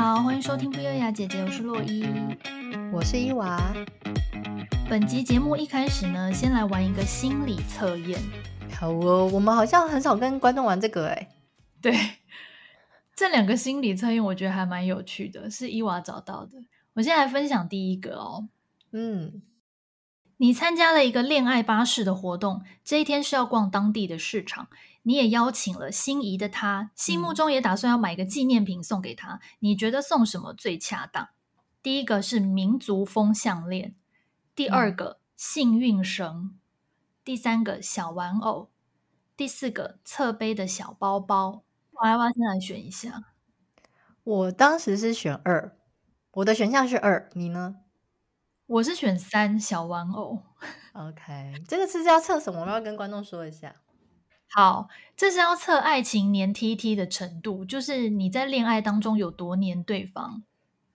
[0.00, 2.06] 好，欢迎收听不优雅姐姐，我是洛伊，
[2.90, 3.60] 我是伊娃。
[4.88, 8.18] 本集节目一开始呢，先来玩一个心理测验。
[8.72, 11.28] 好哦，我们好像很少跟观众玩这个哎。
[11.82, 11.94] 对，
[13.14, 16.52] 这两个心理测验我觉得还蛮有趣的，是伊娃找到的。
[16.94, 18.48] 我先来分享第一个哦。
[18.92, 19.42] 嗯，
[20.42, 24.68] 你参加了一个恋爱巴士的活动，这一天是要逛当地的市场。
[25.02, 29.34] 你也邀请了心仪的他，心目中也打算要买个纪念品送给他。
[29.34, 31.28] 嗯、你觉得送什么最恰当？
[31.82, 33.94] 第一个是民族风项链，
[34.54, 36.58] 第二个、嗯、幸运绳，
[37.22, 38.70] 第三个小玩偶，
[39.36, 41.64] 第四个侧背的小包包。
[41.92, 43.24] 我要不要先来选一下？
[44.24, 45.76] 我当时是选二，
[46.32, 47.76] 我的选项是二，你呢？
[48.70, 50.38] 我是选三，小玩偶。
[50.92, 52.60] OK，这个是要测什么？
[52.60, 53.74] 我要跟观众说一下。
[54.48, 60.44] 好，这是要测爱情黏 T T 的程度，就是你在恋爱当中有多黏对方。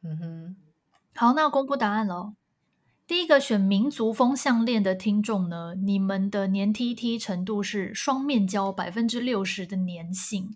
[0.02, 0.56] 嗯哼，
[1.16, 2.36] 好，那我公布答案喽。
[3.06, 10.56] 第一个选民族风项链的听众呢，你们的黏 T T 程度是双面胶百分之六十的粘性。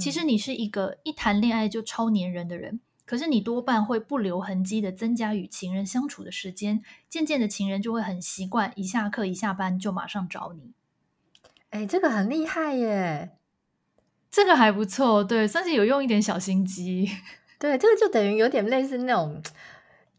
[0.00, 2.80] 其实你是一个一谈恋爱就超黏人的人，
[3.10, 10.70] 可是你多半会不留痕迹的增加与情人相处的时间，渐渐的情人就会很习惯一下课一下班就马上找你。
[11.70, 13.32] 哎，这个很厉害耶！
[14.30, 17.10] 这个还不错，对，算是有用一点小心机。
[17.58, 19.42] 对，这个就等于有点类似那种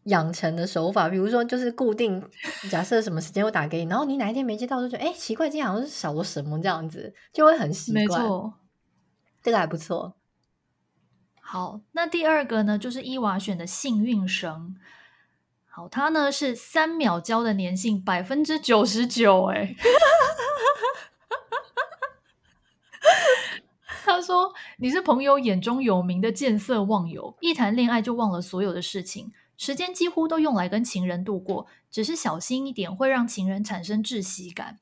[0.02, 2.22] 养成的手法，比如说就是固定，
[2.70, 8.04] 假设什么时间我打给你，然后你哪一天没接到，就觉得哎奇怪，今天好像是少了什么这样子，就会很习惯。
[8.04, 8.52] 没错，
[9.42, 10.14] 这个还不错。
[11.44, 14.74] 好，那第二个呢，就是伊娃选的幸运绳。
[15.68, 19.74] 好，它呢是三秒胶的粘性百分之九十九，哎。
[24.04, 34.80] 他说：“你是朋友眼中有名的见色忘友，一谈恋爱就忘了所有的事情，时间几乎都用来跟情人度过，只是小心一点会让情人产生窒息感。”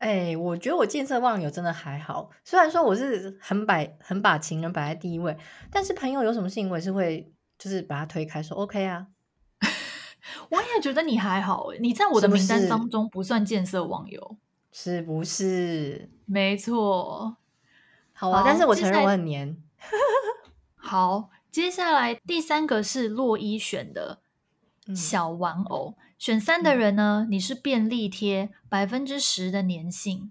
[0.00, 5.36] 哎，我觉得我见色忘友真的还好，虽然说我是很摆很把情人摆在第一位，
[5.70, 9.08] 但是朋友有什么事情我也是会就是把他推开说 OK 啊。
[10.48, 14.38] 我也觉得你还好，你在我的名单当中不算见色忘友，
[14.72, 16.08] 是不是？
[16.24, 17.36] 没错。
[18.14, 19.54] 好啊，好，但是我承认我很黏。
[20.76, 24.19] 好，接下来第三个是洛伊选的
[24.94, 30.30] 小玩偶，嗯、选三的人呢，嗯、你是便利贴百分之十的粘性。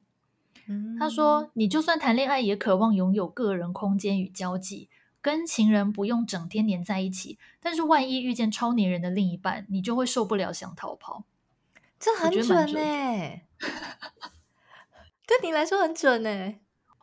[0.68, 4.88] 嗯、他说，你就算谈恋爱，也渴望拥有个人空间与交际，
[5.22, 7.40] 跟情人不用整天黏在一起。
[7.60, 11.24] 但是万一遇见超黏人的另一半，你就会受不了，想逃跑。
[12.00, 13.46] 这很准哎，
[15.26, 16.60] 对你来说很准哎。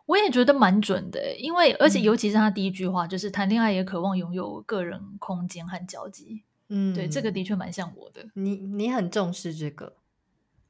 [0.06, 6.44] 我也觉得蛮准的，因为而且尤其是他第一句话，嗯、就是谈恋爱也渴望拥有个人空间和交集。
[6.68, 8.28] 嗯，对，这个的确蛮像我的。
[8.34, 9.94] 你你很重视这个，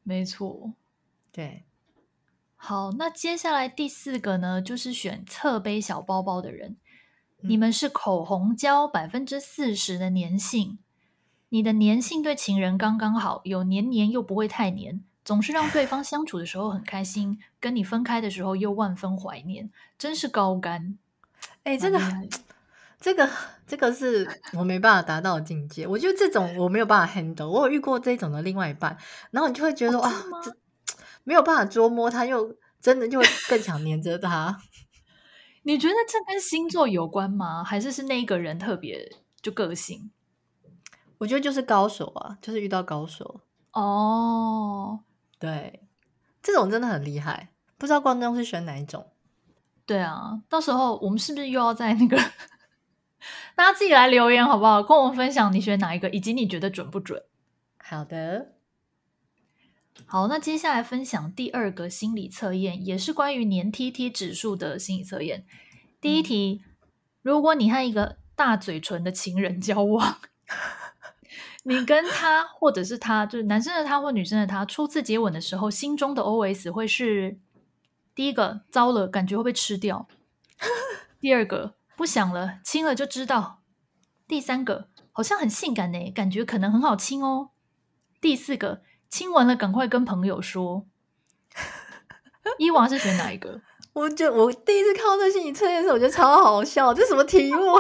[0.02, 0.72] 没错。
[1.32, 1.64] 对，
[2.56, 6.76] 好，那接下来第四个呢，就是选侧背小包包的人。
[7.42, 10.78] 嗯、你们是口红胶百分之四十的粘性，
[11.50, 15.02] 你的粘性对情人刚刚好，有黏黏又不会太黏。
[15.24, 19.68] 总是让对方相处的时候很开心，跟你分开的时候又万分怀念，
[19.98, 20.96] 真是高干。
[21.64, 21.98] 哎，这个，
[23.00, 23.28] 这个，
[23.66, 25.86] 这个是我没办法达到的境界。
[25.86, 27.48] 我觉得这种我没有办法 handle。
[27.48, 28.96] 我有遇过这种的另外一半，
[29.30, 30.10] 然后你就会觉得哇，
[30.42, 30.54] 这
[31.24, 34.58] 没有办法捉摸他，又真的就会更想黏着他。
[35.64, 37.62] 你觉得这跟星座有关吗？
[37.62, 40.10] 还是是那一个人特别就个性？
[41.18, 43.40] 我觉得就是高手啊，就是遇到高手
[43.72, 45.00] 哦。
[45.38, 45.82] 对，
[46.42, 49.06] 这种真的很厉害，不知道观众是选哪一种？
[49.84, 52.16] 对啊，到时候我们是不是又要在那个
[53.54, 54.82] 大家自己来留言好不好？
[54.82, 57.22] 跟我们分享你选哪一个，以及你觉得准不准？
[57.78, 58.53] 好的，
[60.06, 65.47] 好，那接下来分享第二个心理测验，也是关于黏 TT 指数的心理测验。
[66.00, 66.70] 第一题，嗯、
[67.22, 70.19] 如果你和一个大嘴唇的情人交往。
[71.69, 77.40] 你跟他，或者是他，就是男生的他或女生的他，初次接吻的时候，心中的 OS 会是：
[78.14, 80.06] 第一个，糟了，感觉会被吃掉；
[81.19, 83.60] 第二个，不想了，亲了就知道；
[84.28, 87.50] 第三个，好像很性感呢，感觉可能很好亲哦；
[88.20, 90.87] 第四个，亲完了赶快跟朋友说。
[92.58, 93.60] 伊娃是选哪一个？
[93.94, 97.78] 我觉得我第一次看到这心理测验的时候，我觉得超好笑，这什么题目？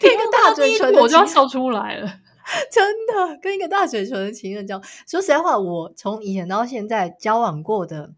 [0.00, 2.20] 一个大嘴唇，我就要笑出来了。
[2.70, 8.14] 真的跟一个大嘴唇的情人交，说实在话，我从以前到现在交往过的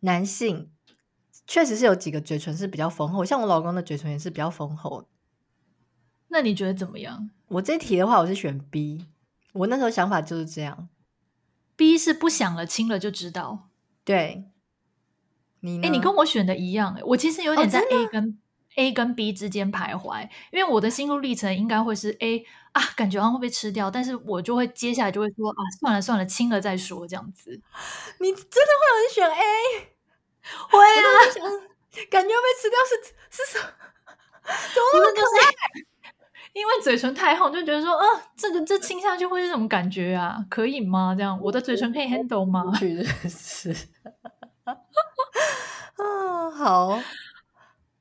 [0.00, 0.70] 男性，
[1.48, 5.08] 确实是有几个嘴唇是比较丰厚，像我老公的嘴唇也是比较丰厚。
[6.28, 7.30] 那你觉得怎么样？
[7.48, 9.06] 我这题的话，我是选 B。
[9.54, 10.90] 我那时候想法就是这样。
[11.74, 13.70] B 是不想了，亲了就知道。
[14.04, 14.44] 对。
[15.60, 15.88] 你呢？
[15.88, 17.00] 哎，你跟我选的一样。
[17.02, 18.34] 我其实有点在 A 跟、哦、
[18.76, 27.50] A 跟 B 之间徘徊，因为我的心路历程应该会是 A 啊，感觉好像会被吃掉，但是我就会接下来就会说啊，算了算了，亲了再说这样子。
[28.20, 29.97] 你真的会有人选 A？
[30.70, 31.04] 会啊，
[32.10, 33.68] 感觉被吃掉是是什么？
[34.74, 35.48] 怎么那么可爱
[36.54, 40.38] 因为嘴唇太厚，就觉得说，呃，这个这亲下去会是什么感觉啊？
[40.48, 41.14] 可以吗？
[41.16, 42.64] 这样我的嘴唇可以 handle 吗？
[43.28, 43.70] 是
[44.64, 47.00] 啊，好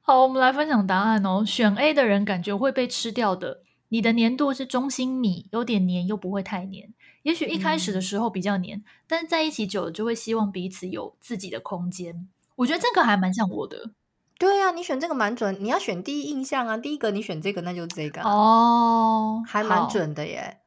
[0.02, 1.44] 好，我们来分享答案哦。
[1.46, 3.62] 选 A 的人感觉会被吃掉的。
[3.90, 6.94] 你的粘度是中心米，有点黏又不会太黏。
[7.24, 12.30] 也许一开始的时候比较黏，嗯、但是在一起久了就会希望彼此有自己的空间。
[12.58, 13.92] 我觉得这个还蛮像我的。
[14.38, 15.58] 对呀、啊，你选这个蛮准。
[15.60, 20.60] 你要选第一印象啊，第一个你选这个，那就是这个哦，还蛮准的耶。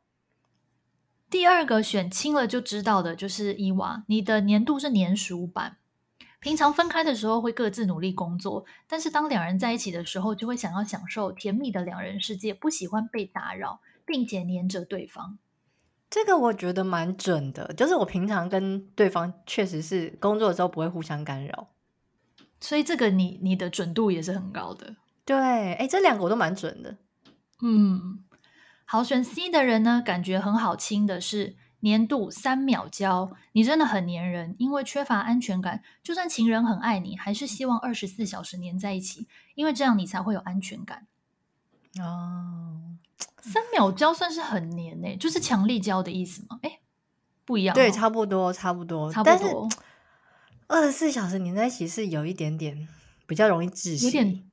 [1.29, 5.77] 第二个选清了就知道的，就是伊娃，你的年度是年鼠版。
[6.41, 15.39] 平常分开的时候会各自努力工作，但是当两人在一起的时候，就会想要享受甜蜜的两人世界，不喜欢被打扰，并且黏着对方。
[16.09, 21.69] 这个我觉得蛮准的，就是我平常跟对方确实是工作的时候不会互相干扰。
[22.61, 26.99] 所以这个你你的准度也是很高的，对，哎，这两个我都蛮准的，
[27.63, 28.23] 嗯，
[28.85, 41.07] 好，选 C 的人呢，感觉很好亲的是年度三秒交，你真的很粘人，因为缺乏安全感，就算情人很爱你，还是希望二十四小时黏在一起，因为这样你才会有安全感。
[41.99, 42.99] 哦，
[43.39, 46.59] 三秒交算是很黏诶，就是强力胶的意思吗？
[46.63, 46.81] 哎，
[47.45, 49.69] 不一样，对，差不多，差不多，差不多。
[50.71, 52.87] 二十四小时黏在一起是有一点点
[53.27, 54.45] 比较容易窒息，有点，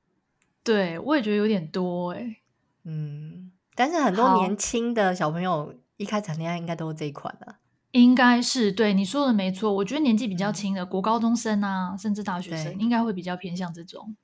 [0.63, 2.37] 对，我也觉得有点多哎、欸。
[2.85, 7.57] 嗯，但是很多年轻的小朋友一开始谈恋爱应该都是这一款的，
[7.91, 9.71] 应该是对你说的没错。
[9.71, 14.15] 我觉得年纪比较轻的、嗯、国高中生啊，甚至大学生应该会比较偏向这种。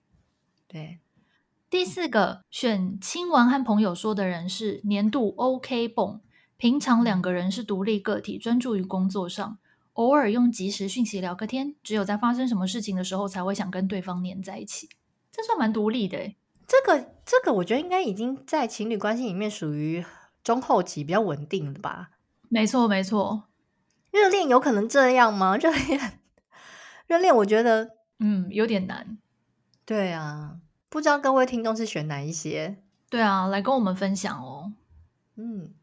[0.67, 0.97] 对，
[1.69, 6.19] 第四个选亲完和朋友说的人是年度 OK 绷，
[6.57, 9.59] 平常两个人是独立个体，专注于工作上。
[9.93, 14.89] 偶尔用即时讯息聊个天，只有在发生什么事情的时候才会想跟对方黏在一起，
[15.31, 16.33] 这算蛮独立的。
[16.65, 20.03] 这个这个，我觉得应该已经在情侣关系里面属于
[20.43, 22.11] 中后期比较稳定的吧？
[22.49, 23.43] 没错没错，
[24.11, 25.57] 热恋有可能这样吗？
[25.57, 26.19] 热恋
[27.05, 29.17] 热恋，我觉得嗯有点难。
[29.85, 30.57] 对啊，
[30.89, 32.77] 不知道各位听众是选哪一些？
[33.09, 34.73] 对啊，来跟我们分享哦。
[35.35, 35.73] 嗯。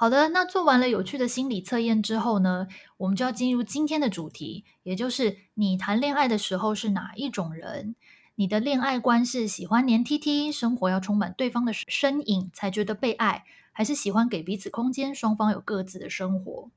[0.00, 7.94] 好的，那做完了有趣的心理测验之后呢，我们就要进入今天的主题，也就是你谈恋爱的时候是哪一种人？
[8.36, 16.70] 你的恋爱观是喜欢黏 T T，生活要充满对方的身影才觉得被爱，还是喜欢给彼此空间，双方有各自的生活？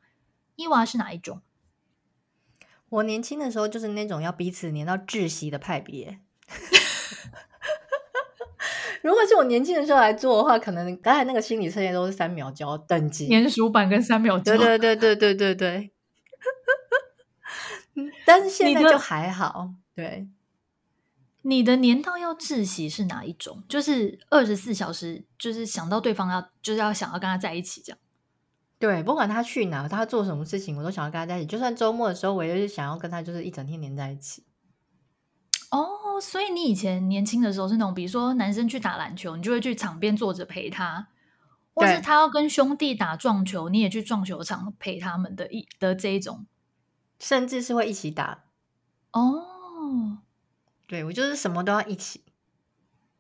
[0.58, 1.42] 伊娃是哪一种？
[2.90, 6.20] 我年轻的时候就是那种要彼此黏到窒息的派别。
[9.04, 15.92] 如果是我年轻的时候来做的话，可能刚才那个心理测验都是三秒交等级，年鼠版跟三秒交，对对对对对对对。
[18.26, 20.28] 但是现在就还好，对。
[21.42, 23.62] 你的年到要窒息是哪一种？
[23.68, 28.00] 就是二十四小时，就是想到对方要，就是要想要跟他在一起这样。
[28.80, 31.48] 对，不管他去哪，他做什么事情，我都想要跟他在一起。
[31.48, 34.46] 就算周末的时候，我也是想要跟他，就是一整天黏在一起。
[35.74, 41.08] 哦，所以你以前年轻的时候是那种，比如说男生去打篮球，你就会去场边坐着陪他，
[41.74, 46.46] 或是他要跟兄弟打撞球，你也去撞球场陪他们的一的这一种，
[47.18, 48.44] 甚至是会一起打。
[49.14, 50.20] 哦，
[50.86, 52.24] 对，我就是什么都要一起。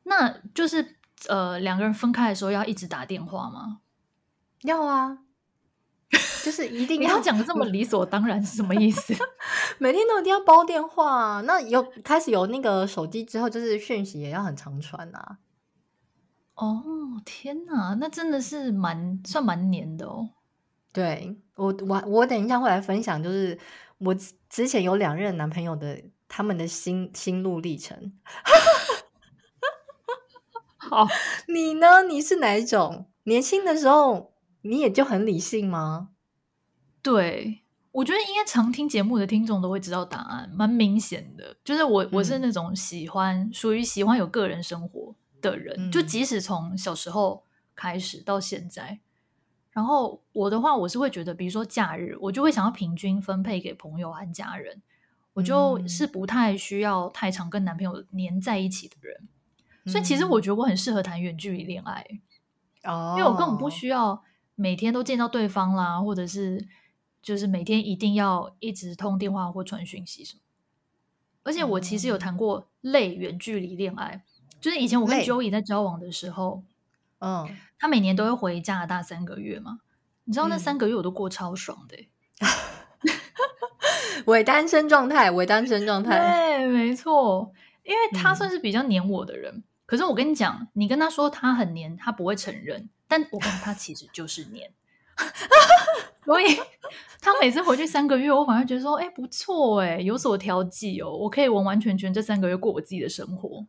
[0.03, 0.97] 那就是
[1.29, 3.79] 呃，两个人分开的时候要一直打电话吗？
[4.61, 5.17] 要啊。
[6.43, 9.13] 就是一定要讲的这么理所当然是什么意思？
[9.79, 11.41] 每天都一定要煲电话？
[11.45, 15.37] 那有开始有那个手机之后，就是讯息也要很常传啊。
[16.55, 16.83] 哦
[17.25, 20.29] 天哪，那真的是蛮算蛮黏的哦。
[20.91, 23.57] 对我我我等一下会来分享，就是
[23.97, 24.15] 我
[24.49, 28.13] 之前有两任男朋友的他们的心心路历程。
[30.77, 31.07] 好，
[31.47, 32.03] 你呢？
[32.03, 33.07] 你是哪一种？
[33.23, 34.32] 年轻的时候？
[34.63, 36.09] 你也就很理性吗？
[37.01, 41.55] 对，我觉得应该常听节目的听众都会知道答案，蛮明显的。
[41.63, 47.43] 就是我，我是那种喜欢、嗯、属于喜欢有个人生活的人，嗯、就即使从小时候
[47.75, 48.99] 开始到现在。
[49.71, 54.81] 然后我的话，我是会觉得，比如说假日，我就会想要平均分配给朋友和家人。
[55.33, 59.27] 我就是不太需要太常跟男朋友黏在一起的人，
[59.83, 62.05] 嗯、所以其实我觉得我很适合谈远距离恋爱。
[62.83, 64.23] 哦，因为我根本不需要
[64.55, 66.67] 每天都见到对方啦，或者是
[67.21, 70.41] 就是每天一定要一直通电话或传讯息什么。
[71.43, 76.63] 而且我其实有谈过类远距离恋爱，嗯、就是以前我跟 Joey 在交往的时候，
[77.19, 79.79] 嗯，他每年都会回加拿大三个月嘛，
[80.23, 82.09] 你知道那三个月我都过超爽的、欸。
[83.03, 83.13] 嗯
[84.27, 86.17] 伪单身状态，伪单身状态。
[86.57, 87.51] 对，没错，
[87.83, 89.53] 因为他算是比较黏我的人。
[89.55, 92.89] 嗯、可是我跟你讲，你跟他说他很黏，他不会承认。
[93.07, 94.71] 但我跟他其实就是黏，
[96.25, 96.45] 所以
[97.21, 103.65] 他每次回去三个月，我反而觉得说，哎，不错，哎，有所调剂哦，我可以完完全全这三个月过我自己的生活。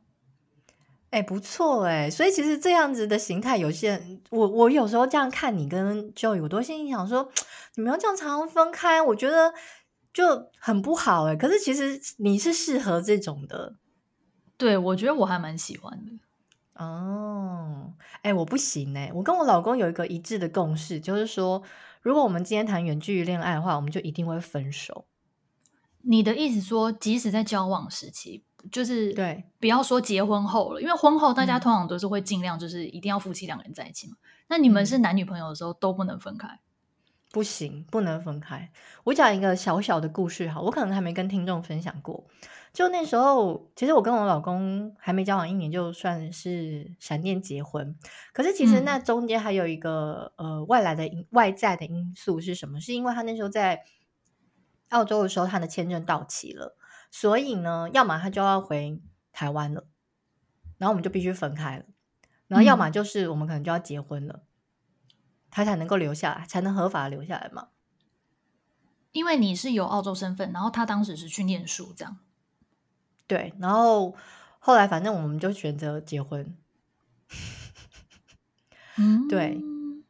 [1.11, 7.30] 哎，不错，哎，所以其实这样子的形态，有些人，我我有时候这样看你跟 Joey，我都心想说，
[7.76, 9.52] 你们要这样常常分开，我觉得。
[10.14, 13.75] 就很不好哎、可是其实你是适合这种的，
[14.64, 16.83] 对，我觉得我还蛮喜欢的。
[16.83, 17.92] 哦，
[18.23, 21.62] 哎，我不行哎、欸，我跟我老公有一个一致的共识，就是说，
[22.00, 25.04] 如果我们今天谈远距离恋爱的话，我们就一定会分手。
[26.00, 28.42] 你的意思说，即使在交往时期，
[28.73, 34.16] 就是对，不要说结婚后了，因为婚后大家通常都是会尽量就是一定要夫妻两个人在一起嘛。
[34.49, 36.59] 那、嗯、你们是男女朋友的时候都不能分开？
[37.30, 38.71] 不行，不能分开。
[39.04, 42.25] 我讲一个小小的故事哈，我可能还没跟听众分享过。
[42.75, 47.97] 就那时候，其实我跟我老公还没交往一年，就算是闪电结婚。
[48.33, 52.78] 可是其实那中间还有一个、嗯、呃外来的外在的因素是什么？
[52.81, 53.85] 是因为他那时候在
[54.90, 56.76] 澳洲的时候，他的签证到期了，
[57.11, 59.00] 所以呢，要么他就要回
[59.33, 59.87] 台湾了，
[60.76, 61.85] 然后我们就必须分开了。
[62.49, 64.35] 然后要么就是我们可能就要结婚了。
[64.43, 64.47] 嗯
[65.57, 67.69] 他才能够留下来，才能合法留下来嘛？
[69.12, 72.19] 因为你是有澳洲身份，然后他当时是去念书，这样。
[73.26, 74.14] 对，然后
[74.59, 76.57] 后来反正我们就选择结婚。
[78.97, 79.61] 嗯， 对，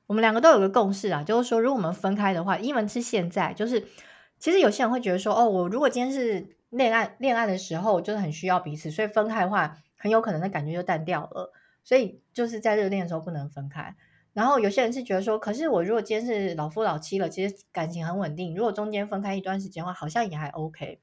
[0.06, 3.87] 我们两个都有个共识啊，就是说，如果我们分开的话，因为是现在，就是
[4.38, 11.52] 其实有些人会觉得说，哦，我如果今天是恋爱恋爱的时候，就是很需要彼此，所以分开的话，很有可能那感觉就淡掉了，
[11.85, 13.97] 所以就是在热恋的时候不能分开。
[14.33, 21.00] 然后有些人是觉得说，可是我如果今天是老夫老妻了，其实感情很稳定，如果中间分开一段时间的话，好像也还 OK。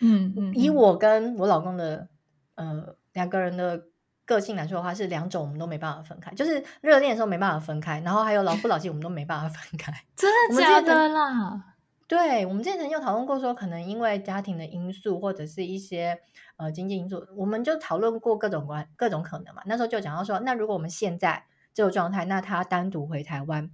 [0.00, 2.08] 嗯嗯，以我跟我老公的
[2.54, 3.84] 呃两个人的
[4.24, 9.92] 个性来说的话，是两种我们都没办法分开，就是热恋的时候没办法分开，然后还有老夫老妻我们都没办法分开。
[10.16, 11.64] 真的假的啦？
[12.08, 16.18] 对，我们之前曾经有讨论过说，可能因为家庭的因素或者是一些
[16.56, 19.62] 呃经济因素，我们就讨论过各种关各种可能嘛。
[19.64, 23.70] 那时候就讲到说，那如果我们现在这个状态，那他单独回台湾，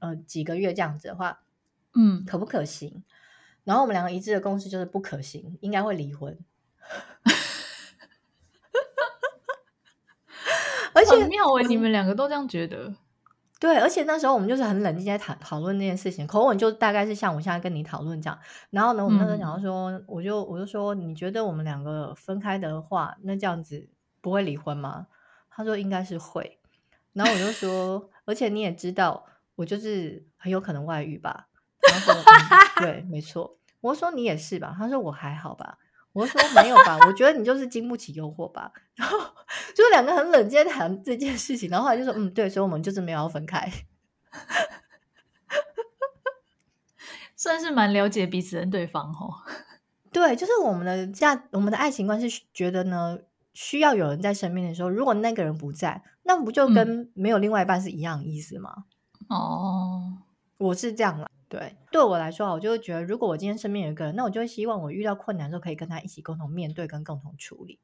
[0.00, 1.40] 呃，几个月这样子的话，
[1.94, 3.04] 嗯，可不可行？
[3.68, 6.38] 然后我们两个一致的共识就是不可行，应该会离婚。
[10.94, 12.94] 而且很妙诶，你们两个都这样觉得？
[13.60, 18.38] 对，而且那时候我们就是很冷静在讨讨论这件事情，口吻就大概是像我现在跟你讨论这样。
[18.70, 23.90] 然后呢，我们那时候讲到说，嗯、我就我就说，你觉得我们两个分开的话，那这样子
[24.22, 25.08] 不会离婚吗？
[25.50, 26.58] 他说应该是会。
[27.12, 31.48] 然后我就说，而且你也知道，我就是很有可能外遇吧。
[31.90, 33.57] 然后说、嗯，对，没错。
[33.80, 34.74] 我说你也是吧？
[34.76, 35.78] 他说我还好吧。
[36.12, 36.98] 我说没有吧？
[37.06, 38.72] 我觉得你就是经不起诱惑吧。
[38.96, 39.18] 然后
[39.74, 41.70] 就两个很冷静谈这件事情。
[41.70, 43.70] 然后后来就说，嗯，对，所以我们就是没有要分开。
[47.36, 49.34] 算是蛮了解彼此的对方哦。
[50.12, 53.18] 对，就是我们的价，我们的爱情观是觉得呢。
[53.54, 58.84] 需要有人在身边的时候，如果那个人不在，那不就跟没有另外一半是一样的意思吗？
[59.28, 60.18] 哦、嗯，
[60.58, 61.28] 我是这样啦。
[61.48, 67.78] 对，对我来说，我就会觉得，如果我今天身边有一个人，那我就会希望我遇到困难的时候可以跟他一起共同面对跟共同处理。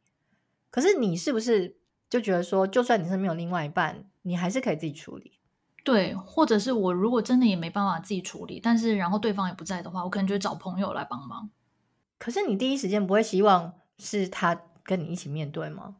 [0.71, 1.77] 可是你是不是
[2.09, 5.39] 就觉得说，就算你身边有另外一半，你还是可以自己处理？
[5.83, 11.51] 对，或者是我如果真的也没办法自己处理，但是然后对方也不在的话，我可能就会找朋友来帮忙。
[12.19, 14.61] 可是你第一时间不会希望是他。
[14.87, 15.97] 跟你一起面对吗？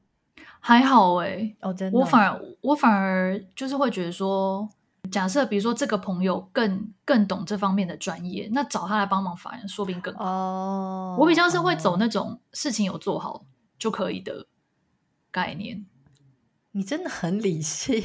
[0.61, 4.69] 还好哎、欸，哦，真的，我反而我反而就是会觉得说，
[5.11, 10.25] 假设比如说这个朋友更更懂这方面的专业，那找他来帮忙反而说不定更好。
[10.25, 13.45] 哦，我比较是会走那种事情有做好
[13.79, 14.47] 就可以的
[15.31, 15.85] 概念。
[16.73, 18.03] 你真的很理性，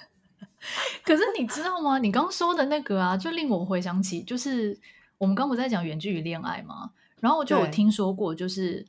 [1.04, 1.98] 可是你知道吗？
[1.98, 4.78] 你刚刚说的那个啊，就令我回想起，就是
[5.18, 6.92] 我们刚不在讲远距离恋爱吗？
[7.20, 8.86] 然后我就有听说过，就是。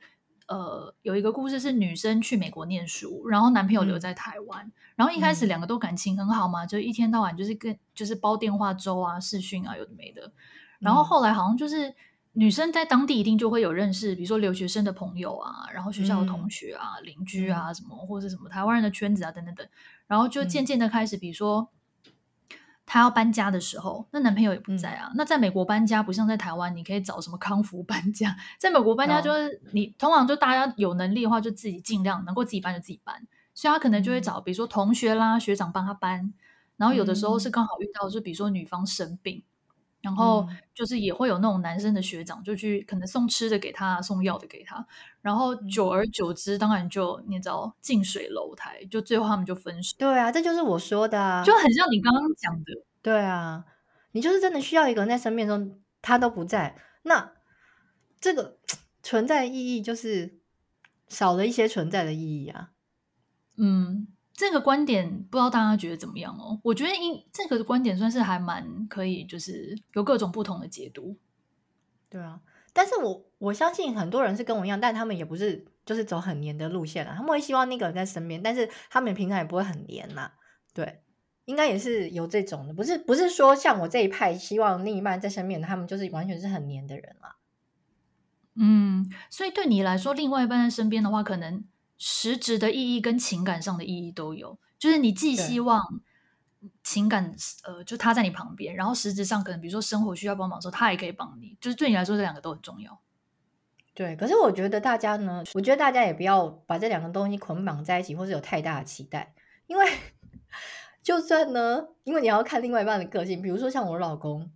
[0.48, 10.32] 呃，有一个故事是女生去美国念书，然后男朋友留在台湾，嗯、然后一开始两个都感情很好嘛，嗯、就一天到晚就是跟就是煲电话粥啊、视讯啊，有的没的。
[10.80, 11.94] 然后后来好像就是
[12.34, 19.68] 女生在当地一定就会有认识，比如说留学生的朋友啊，然后学校的同学啊、嗯、邻居啊什么，或者什么台湾人的圈子啊等等等，
[20.08, 21.70] 然后就渐渐的开始，比如说。
[22.86, 25.08] 她要搬家的时候，那男朋友也不在啊。
[25.10, 28.36] 嗯、那在美国搬家不像在台湾，你可以找什么康福搬家。
[28.60, 33.26] 在美国搬家就是、哦、你通常就大家有能力的话，就自己尽量能够自己搬就自己搬。
[33.56, 36.34] 所以他可能就会找，比如说同学啦、学长帮他搬。
[36.76, 39.44] 然后有的时候是刚好遇到，就比如说女方生病，嗯、
[40.04, 44.86] 然后就是也会有那种男生的学长就去可能送吃的给他，送药的给他。
[45.22, 49.96] 然后久而久之，当然就你知道近水楼台，就最后他们就分手。
[49.98, 52.84] 对啊，这就是我说的啊，就很像你刚刚讲的。
[53.02, 53.64] 对啊，
[54.12, 57.32] 你就是真的需要一个人在身边中，他都不在，那
[58.20, 58.58] 这个
[59.02, 60.40] 存在的意义就是
[61.08, 62.72] 少了一些存在的意义啊。
[63.58, 66.60] 嗯，这个观点不知道大家觉得怎么样哦？
[66.64, 71.16] 我觉得因这个观点算是还蛮可以，就是有各种不同的解读。
[72.10, 72.42] 对啊。
[72.76, 77.14] 但是我我相信很多人是跟我一样，但他们也不是就是走很黏的路线啊。
[77.16, 80.34] 他们会希望那个人在身边，但是他们平常也不会很黏呐、啊。
[80.74, 81.04] 对，
[81.46, 87.36] 应该也是有这种的，不是不是说像我这一派希望另一半在身边，他们就是完全是很黏的人啊。
[88.56, 91.64] 嗯，所以对你来说，另外一半在身边的话，可能
[92.06, 96.02] 实质的意义跟情感上的意义都有，就是你既希望。
[96.82, 101.58] 情感呃，就他在你旁边，然后实质上可能比如说生活需要帮忙的时候，他也可以帮你。
[101.60, 103.02] 就是对你来说，这两个都很重要。
[103.94, 109.36] 对，可是我觉得大家呢，我觉得大家也不要把这两个东西捆绑在一起，或是有太大的期待。
[109.68, 109.86] 因为
[111.04, 114.50] 就算呢，因为你要看另外一半的个性，比如说像我老公，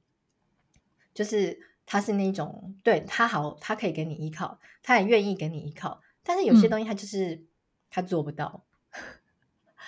[1.14, 7.48] 就是他是那种对他好，他可以给你依靠，他也愿意给你依靠，但是有些东西他就是、嗯、
[7.90, 8.66] 他做不到。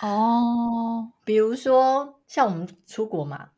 [0.00, 3.50] 哦，比如说像我们出国嘛，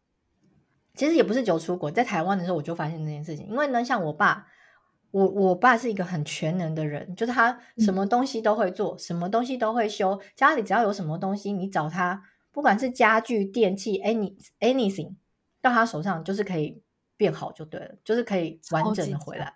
[0.94, 3.46] 其实也不是只有出国，在台湾的时候我就发现这件事情。
[3.48, 4.48] 因为呢，像我爸，
[5.12, 10.20] 我我爸是一个很全能的人，就是他什么东西都会做，嗯、什么东西都会修。
[10.34, 15.14] 家里只要有什么东西，你找他，不管是家具、电器，any anything，
[15.60, 16.82] 到他手上就是可以
[17.16, 19.54] 变好就对了，就是可以完整的回来。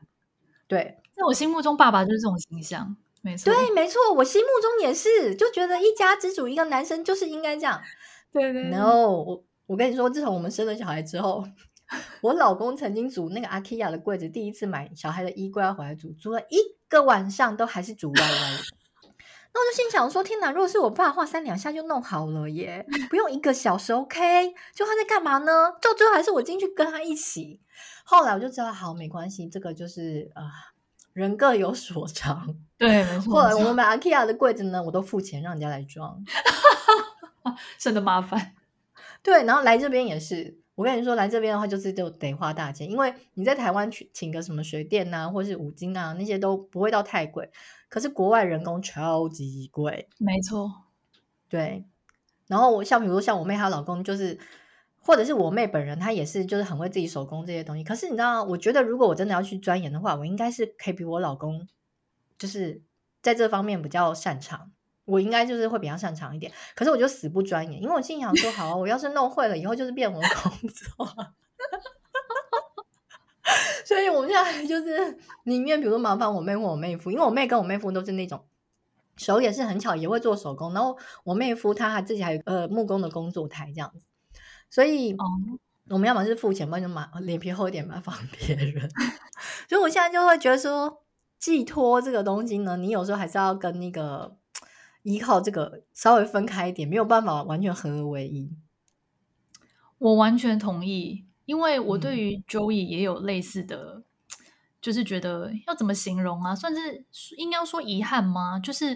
[0.69, 2.97] 对，在我心目中，爸爸就是这种形象。
[3.27, 7.83] 没错，对，没错，我心目中也是，就觉得一家之主一个男生就是应该这样。
[8.33, 11.45] 对对，对，No，我我跟你说，自从我们生了小孩之后，
[12.23, 16.59] 我老公曾经组那个 IKEA 的柜子，第一次买小孩的衣柜要回来组，组了一
[16.89, 18.63] 个晚上都还是组歪歪的。
[19.53, 24.55] 那我就心想说：天哪，如果是我爸的话，三两下就弄好了耶，不用一个小时，OK？
[24.73, 25.73] 就他在干嘛呢？
[25.83, 27.61] 到最后还是我进去跟他一起。
[28.05, 30.45] 后来我就知道，好，没关系，这个就是啊。
[30.45, 30.76] 呃
[31.17, 33.33] 人各有所长， 对，没错。
[33.33, 36.23] 后来我们买 IKEA 的柜子呢，我都付钱让人家来装，
[37.81, 38.53] 省得麻烦。
[39.25, 47.51] 对，然后来这边也是，我跟你说，来这边的话就是就得花大钱，因为你在台湾去请个什么水电啊，或是五金啊，那些都不会到太贵。
[47.89, 50.71] 可是国外人工超级贵，没错。
[51.49, 51.87] 对，
[52.47, 54.39] 然后我像比如说像我妹她老公就是。
[55.07, 57.85] 或者是我妹本人，她也是，就是很会自己手工这些东西。
[57.85, 61.69] 可是你知道，我觉得如果我真的要去钻研的话，我应该是可以比我老公，
[62.37, 62.83] 就是
[63.23, 64.73] 在这方面比较擅长。
[65.05, 66.51] 我应该就是会比较擅长一点。
[66.75, 71.07] 可是我就死不钻研，因为我心想说，好啊，我要是弄会了，以后就是变我工作。
[73.87, 78.45] 所以我们现在就是宁愿，比如说麻烦我妹或我妹夫，因为我妹跟我妹夫都是那种
[79.17, 80.75] 手也是很巧，也会做手工。
[80.75, 84.09] 然后我妹夫他还自己还有呃木工的工作台这样子。
[84.71, 85.17] 所以，
[85.89, 88.91] 我们要么是付钱，不然就买脸皮厚一点，麻烦别人。
[89.69, 91.03] 所以，我现在就会觉得说，
[91.39, 94.37] 寄托这个东西呢，你有时候还是要跟那个
[95.03, 98.51] 依靠这个稍微分开一点，没有办法完全合而为一。
[99.99, 104.05] 我完全同意，因为我对于 Joey 也有类似的，嗯、
[104.81, 106.55] 就是觉得要怎么形容啊？
[106.55, 107.05] 算是
[107.39, 108.59] 应该要说遗憾吗？
[108.59, 108.95] 就是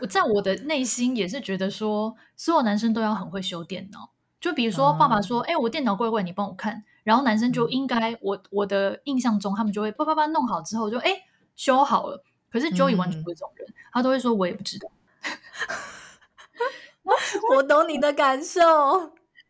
[0.00, 4.10] 我在我的内心也是觉得说，所有男生都要很会修电脑。
[4.42, 11.12] 就比如说，爸爸说：“哎、我电脑怪怪，你帮我看。”然后男生就应该，我我的印象中，他们就会叭叭叭弄好之后就，哎
[11.54, 12.24] 修好了。
[12.50, 14.90] 可是 Joey 完全不是这种人，嗯、他都会说：“我也不知道。
[17.54, 18.60] ”我懂你的感受，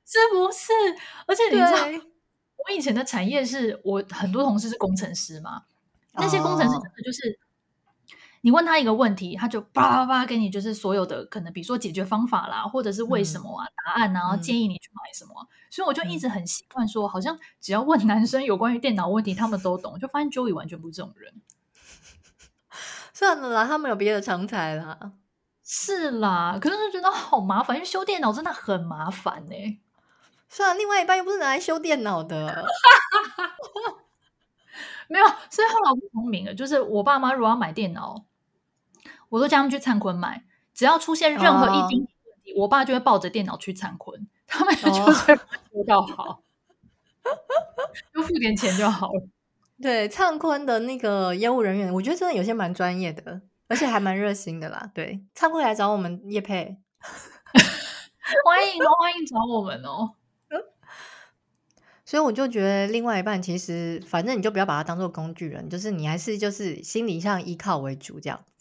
[0.05, 0.71] 是不是？
[1.27, 2.05] 而且你知道，
[2.67, 5.63] 我以前的产业是我很多同事是工程师嘛，
[6.13, 7.41] 那些工程师真的就是。
[8.43, 15.33] 你问他一个问题，他就叭叭叭给你，就是所有的可能，比如说解决方法啦，或者是为什么啊、嗯、答案啊，然后建议你去买什么。
[15.41, 19.99] 嗯、所以我就一直很习惯说，好像只要问男生有关于电脑问题，他们都懂。
[19.99, 21.33] 就发现 Joey 完全不是这种人。
[23.15, 25.13] 算了啦，他们有别的长才啦。
[25.63, 29.79] 是啦，可是就觉得好麻烦，因为修电脑真的很麻烦呢、欸。
[30.49, 32.65] 算了，另外一半又不是拿来修电脑的。
[35.09, 36.55] 没有，所以后来我不聪明了。
[36.55, 38.25] 就是我爸妈如果要买电脑，
[39.33, 40.45] 我都叫他们去灿坤买。
[40.75, 45.37] 只要出现任何一丁点问题，哦、我爸就会抱着电脑去灿坤，他们 就是
[45.71, 46.43] 做到好，
[48.13, 49.27] 多、哦、付点钱就好了。
[49.81, 54.91] 对，灿坤的那个业务人员，我觉得真的有些蛮专业的，而且还蛮热心的啦。
[54.95, 56.77] 对，灿坤来找我们叶佩，
[58.45, 60.13] 欢迎哦，欢迎找我们哦。
[62.05, 68.52] 所以我就觉得，另外一半其实，反正你就不要把它当做工具人，就是你还是就是心理上依靠为主这样子。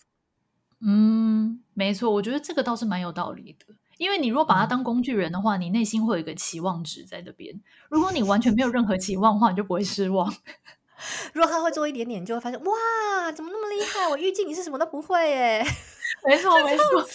[0.84, 3.66] 嗯，没错，我觉得这个倒是蛮有道理的。
[3.98, 7.62] 因为你如果把他当工具人的话，嗯、你内心会有一个期望值在这边。
[7.90, 10.34] 如果你完全没有任何期望的话，你就不会失望。
[11.34, 14.08] 如果他会做一点点，你就会发现哇，怎么那么厉害？
[14.10, 15.64] 我预计你是什么都不会耶。
[16.26, 16.84] 没错，没错。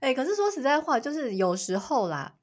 [0.00, 2.34] 哎、欸，可是说实在话，就是有时候啦。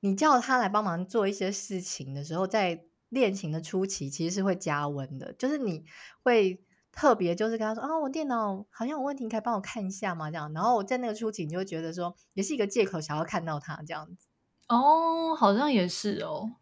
[0.00, 5.32] 你叫他来帮忙做一些事情的时候，在恋情的初期，其实是会加温的。
[5.32, 5.84] 就是你
[6.22, 6.62] 会
[6.98, 14.26] 特别就是跟他说：“啊，我电脑好像有问题，你可以帮我看一下嘛？”这样，然后我在那个初期，你就会觉得说，也是一个借口，想要看到他这样子。
[14.66, 16.56] 哦，好像也是哦。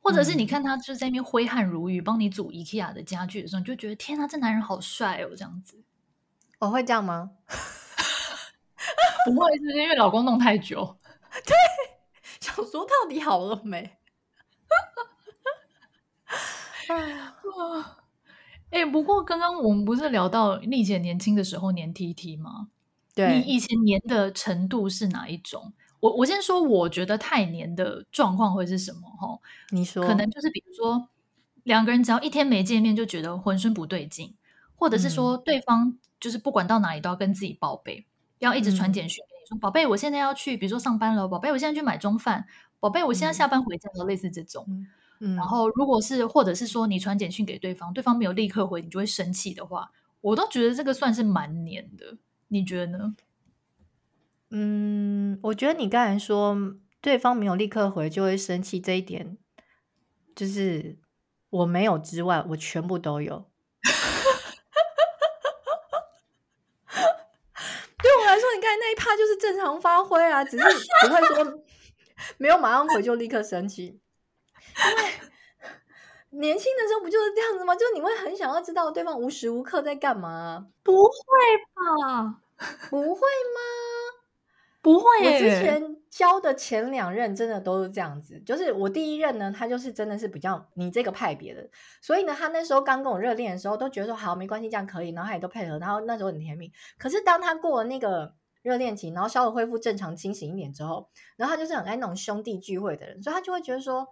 [0.00, 5.84] 或者是你看他就在那边挥汗如雨，帮你组 IKEA 的家具的时候，你就觉得天啊，这男人好帅哦，这样子。
[6.58, 7.32] 我会这样吗？
[9.26, 10.96] 不会，是因为老公弄太久。
[11.44, 11.54] 对。
[12.40, 13.98] 想说到底好了没？
[16.88, 17.32] 哎、
[18.72, 22.68] 欸，不过刚刚我们不是聊到你以前年轻的时候黏 TT 吗？
[23.14, 25.72] 对，你以前黏的程度是哪一种？
[26.00, 29.02] 我我先说，我觉得太黏的状况会是什么？
[29.20, 29.38] 哈，
[29.70, 31.08] 你说，可能就是比如说
[31.64, 34.34] 两个人只要一天没见面，就觉得浑身不对劲，
[34.74, 38.04] 或者是说对方就是不管到哪里都要跟自己报备，嗯、
[38.40, 39.60] 要一直传简讯给你说。
[39.60, 41.28] 宝贝，我现在要去，比如说上班了。
[41.28, 42.46] 宝贝，我现在去买中饭。
[42.80, 44.04] 宝贝，我现在下班回家了。
[44.04, 44.86] 嗯、类似这种，嗯，
[45.36, 52.18] 然后如果是或者是说你传简讯给对方，对方没有立刻回，你就会生气的话，我都觉得这个算是蛮黏的。
[52.48, 53.14] 你觉得呢？
[54.50, 56.56] 嗯，我觉得你刚才说
[57.00, 59.38] 对方没有立刻回就会生气这一点，
[60.36, 60.98] 就是
[61.48, 63.46] 我没有之外，我全部都有。
[68.02, 70.64] 对我来说，你刚才那一趴就是正常发挥啊，只是
[71.06, 71.62] 不会说
[72.36, 74.00] 没有马上回就立刻生气，
[74.90, 77.74] 因为年轻的时候不就是这样子吗？
[77.74, 80.66] 就是你会很想要知道对方无时无刻在干嘛。
[80.82, 81.10] 不会
[81.74, 82.40] 吧？
[82.88, 83.60] 不会吗？
[84.80, 85.04] 不会。
[85.24, 91.68] 我之前交的前两任真的都是这样子，就是我第一任呢，他就是真的是比较你这个派别的，
[92.00, 96.72] 所以呢，他那时候刚跟我热恋的时候，都觉得说好没关系，这样可以，然后他也都配合，然后那时候很甜蜜。
[96.98, 98.34] 可是当他过了那个。
[98.62, 104.06] 热恋期，然后稍微恢复正常、清醒一点之后，然后他就是很爱那种兄弟聚会的人，所以他就会觉得说，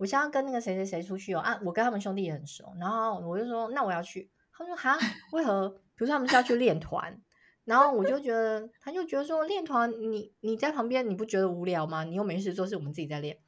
[0.00, 4.98] 我现在要跟那个谁谁谁出去哦，啊，我跟他们兄弟也很熟，然后我就说，那我要去，他说哈，
[5.32, 5.68] 为何？
[5.68, 7.20] 比如说他们是要去练团，
[7.66, 12.04] 然后我就觉得，他就觉得说，练团你你在旁边你不觉得无聊吗？
[12.04, 13.38] 你又没事做，是我们自己在练，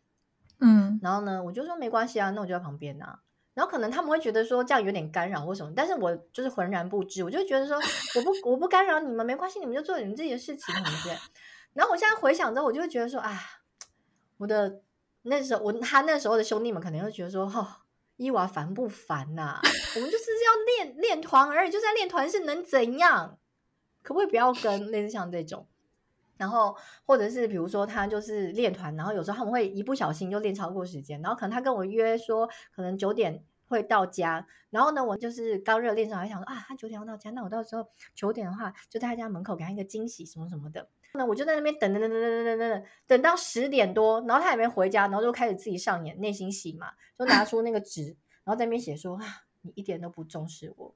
[0.61, 3.21] 嗯，然后呢，我就说没关系啊，那我就在旁边啊。
[3.55, 11.17] 然后可能他们会觉得说这样有点干扰或什么，但是我就是浑然不知，我就觉得说我不我不干扰你们，没关系，你们就做你们自己的事情，对不对？
[11.73, 13.33] 然后我现在回想之后，我就会觉得说，啊，
[14.37, 14.83] 我的
[15.23, 17.67] 那时候我他那时候的兄弟们可能会觉得说，哈、哦，
[18.17, 19.61] 伊娃烦不烦呐、啊？
[19.97, 23.39] 我们就是要练练团而已，就在练团是能怎样？
[24.03, 25.67] 可不可以不要跟类似像这种？
[26.39, 49.25] 然后或者是比如说他就是练团，然后有时候他们会一不小心就练超过时间，然后可能他跟我约说可能九点会到家，然后呢我就是刚热恋上还想说啊他九点要到家，那我到时候九点的话就在他家门口给他一个惊喜什么什么的，那我就在那边等等等等等等等等等到十点多，然后他也没回家，然后就开始自己上演内心戏嘛，就拿 出那个纸，然后在那边写说啊
[49.63, 50.95] 你一点都不重视我。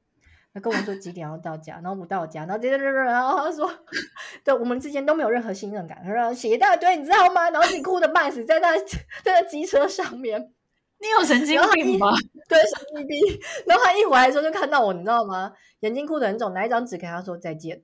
[0.55, 3.71] 他跟我说几点要到家，然后不到家，然后接着然后他说，
[4.43, 7.51] 对我们之间都没有任何信任感，然后写一大堆，你知道吗？
[7.51, 10.51] 然后自己哭的半死，在那在那机车上面，
[10.99, 12.11] 你有神经病吗？
[12.49, 13.21] 对，神经病。
[13.67, 15.53] 然后他一回来的时候就看到我，你知道吗？
[15.81, 17.77] 眼睛哭的很肿，拿一张纸给他说再见。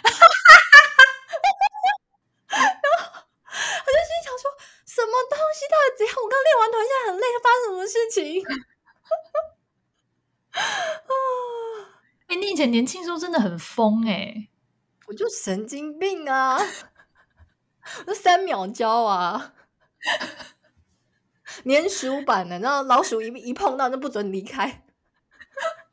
[0.00, 0.20] 然后
[3.50, 4.54] 他就心想说，
[4.86, 5.66] 什么东西？
[5.66, 6.06] 到底怎
[6.70, 8.42] 团，现在很累，发生什么事情？
[8.42, 8.50] 啊！
[12.28, 14.48] 哎，你以前年轻时候真的很疯哎、欸，
[15.06, 16.58] 我就神经病啊，
[18.06, 19.54] 我三秒交啊，
[21.64, 24.84] 粘鼠版的，然后老鼠一一碰到就不准离开。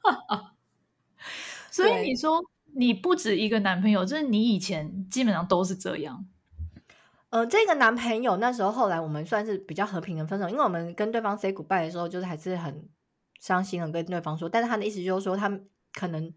[1.72, 2.44] 所以你说
[2.76, 6.28] 你不止一个男朋友，就是你以前基本上都是这样。
[7.30, 12.88] 呃，这个男朋友那时候后来我们算是比较和平的分手，因为我们跟对方 say goodbye 的时候，就是还是很
[13.42, 15.60] 伤心的跟对方说，但是他的意思就是说，他
[15.94, 16.34] 可能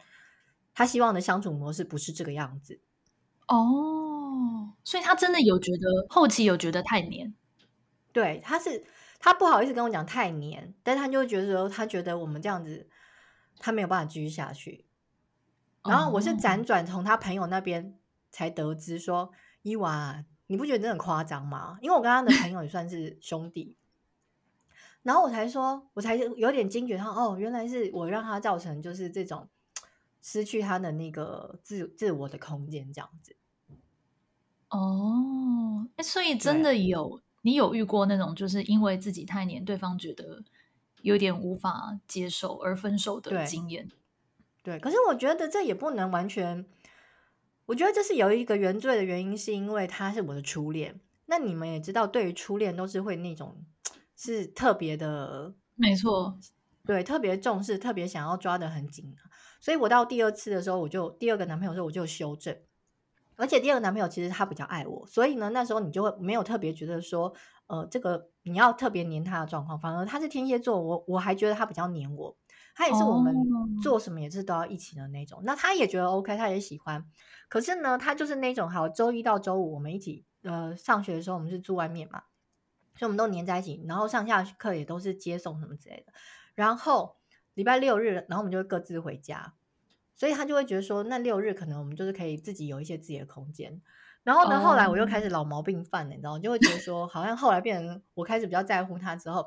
[0.74, 2.80] 他希望的相处模式不是这个样子。
[3.46, 7.32] 哦，所以他真的有觉得后期有觉得太黏，
[8.12, 8.84] 对，他是
[9.20, 12.88] 他不好意思跟我讲太黏，但是他就觉得说他觉得我们这样子
[13.60, 14.84] 他没有办法继续下去。
[15.84, 17.96] 然后我是辗转从他朋友那边
[18.32, 19.30] 才得知说，
[19.62, 20.24] 伊娃。
[20.50, 21.78] 你不觉得这很夸张吗？
[21.80, 23.76] 因为我跟他的朋友也算是兄弟，
[25.04, 29.48] 然后我才说，我才有点惊觉他，哦，原来是我让他造成就是这种
[30.20, 33.36] 失去他的那个自自我的空间这样子。
[34.70, 40.42] 哦，所以真的有你有遇过那种就是因为自己太黏，对方觉得
[41.02, 43.88] 有点无法接受而分手的经验。
[44.64, 46.66] 对，对，可是我觉得这也不能完全。
[47.70, 51.00] 我觉得这是有一个原罪的原因，是因为他是我的初恋。
[51.26, 53.64] 那你们也知道，对于初恋都是会那种
[54.16, 56.36] 是特别的，没错，
[56.84, 59.14] 对，特别重视，特别想要抓得很紧。
[59.60, 62.56] 所以我到第二次的时候，我就第二个男朋友的时候，我就修正。
[63.36, 67.32] 而且第二个男朋友其实他比较爱我，所以呢，那时候你就会没有特别觉得说，
[67.68, 69.78] 呃，这个你要特别黏他的状况。
[69.78, 72.36] 反而他是天蝎座，我我还觉得他比较黏我。
[72.74, 73.34] 他也是我们
[73.82, 75.38] 做什么也是都要一起的那种。
[75.38, 75.44] Oh.
[75.46, 77.04] 那他也觉得 OK，他也喜欢。
[77.48, 82.22] 可是呢，他就是那种好，周一到周五我们一起呃上学的时候，我们是住外面嘛，
[82.96, 83.84] 所以我们都黏在一起。
[83.88, 86.12] 然后上下课也都是接送什么之类的。
[86.54, 87.16] 然后
[87.54, 89.54] 礼拜六日，然后我们就会各自回家。
[90.14, 93.80] 所以他就会觉得说，那六日可能我们就是可以自己有一些自己的空间。
[94.22, 94.66] 然后呢，oh.
[94.66, 99.46] 后来我又开始老毛病犯了，你知道，就会觉得说，好像后来变成我开始比较在乎他之后。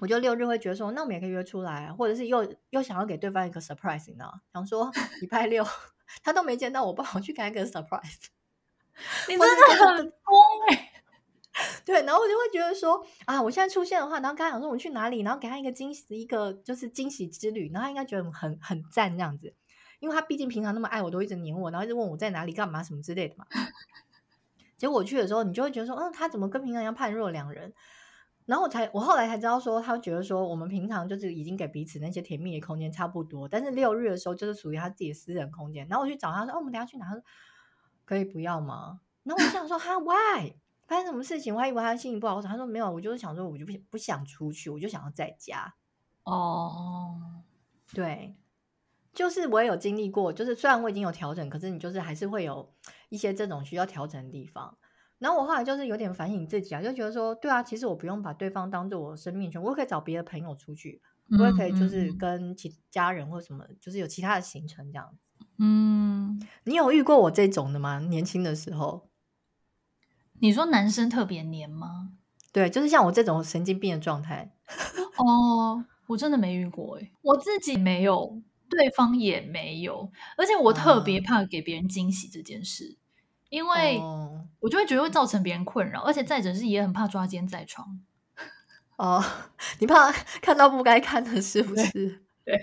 [0.00, 4.40] 我就六日会觉得说，那我们也可以约出来，或者是又又想要给对方一个 surprise，你知道？
[4.52, 5.64] 想说礼拜六
[6.22, 8.26] 他都没见到我，不好去给他一个 surprise。
[9.28, 10.12] 你真的很疯
[10.68, 10.92] 哎！
[11.84, 19.54] 对，然后我就会觉得说啊，我现在出现的话，然后刚才想说我们去哪里，然后给他一个惊喜，一个就是惊喜之旅，然后他应该觉得很很赞这样子，
[20.00, 23.46] 因为他毕竟平常那么爱我，都一直黏我，然后一直问我在哪里干嘛什么之类的嘛。
[24.76, 27.72] 结果我去的时候，你就会觉得说，嗯，他怎么跟平常一样判若两人？
[28.46, 35.86] 然后我才，我后来才知道说，他觉得说，我们平常就是已经给彼此那些甜蜜的空间差不多，但是六日的时候就是属于他自己的私人空间。
[35.88, 37.06] 然后我去找他说，哦，我们等下去哪？
[37.06, 37.22] 他说
[38.04, 39.00] 可以不要吗？
[39.24, 40.54] 然后我想说，哈，why？
[40.86, 41.52] 发生什么事情？
[41.52, 42.40] 我还以为他心情不好。
[42.40, 45.74] 他说没有，我就是想说，我就不不想出去，我就想要在家。
[46.22, 47.42] 哦，
[47.92, 48.36] 对，
[49.12, 52.72] 就是我也有经历过，就是虽然我已经有调整，可是你就是还是会有
[53.08, 54.78] 一些这种需要调整的地方。
[55.18, 61.00] 然后我后来就是有点反省自己啊，就觉得说，对啊，其实我不用把对方当做我生命圈，我也可以找别的朋友出去，
[61.30, 65.16] 嗯、我也可以就是跟其家人或什么，就是有其他的行程这样。
[65.58, 67.98] 嗯，你有遇过我这种的吗？
[68.00, 69.08] 年轻的时候，
[70.40, 72.12] 你说男生特别黏吗？
[72.52, 74.54] 对，就是像我这种神经病的状态。
[75.16, 82.98] 哦，我真的没遇过诶，我自己没有，对方也没有，而且我特别怕给别人惊喜这件事。
[83.48, 84.00] 因为
[84.60, 88.00] 我就会觉得会造成别人困扰，而且再者是也很怕抓奸在床。
[88.96, 89.24] 哦，
[89.78, 91.92] 你怕看到不该看的，是不是？
[92.44, 92.56] 对。
[92.56, 92.60] 对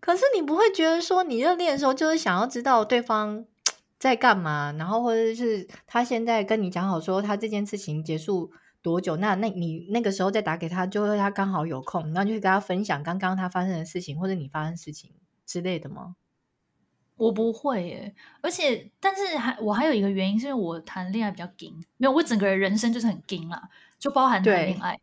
[0.00, 3.44] 可是你不会觉得说，你热恋的时候就是想要知道对方
[3.98, 8.50] 在干嘛，然后或者是他现在跟你讲好说他这件事情结束
[8.80, 9.16] 多久？
[9.16, 15.12] 那那你那个时候再打给他，就会他刚好有空，然后就会跟他分享刚刚他发生的事情，或者你发生的事情
[15.44, 16.16] 之类的吗？
[17.18, 24.98] 我不会耶，而且但是还我还有一个原因，是因为我谈恋爱比较紧，没有我整个人人生就是很紧啦，就包含谈恋爱。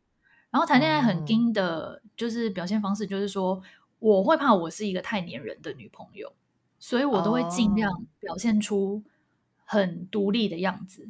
[0.50, 3.64] 然后谈恋爱很紧的，就是表现方式，就是说、嗯、
[4.00, 6.34] 我会怕我是一个太黏人的女朋友，
[6.80, 9.04] 所以我都会尽量表现出
[9.66, 11.10] 很独立的样子。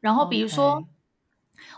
[0.00, 0.86] 然后比如说。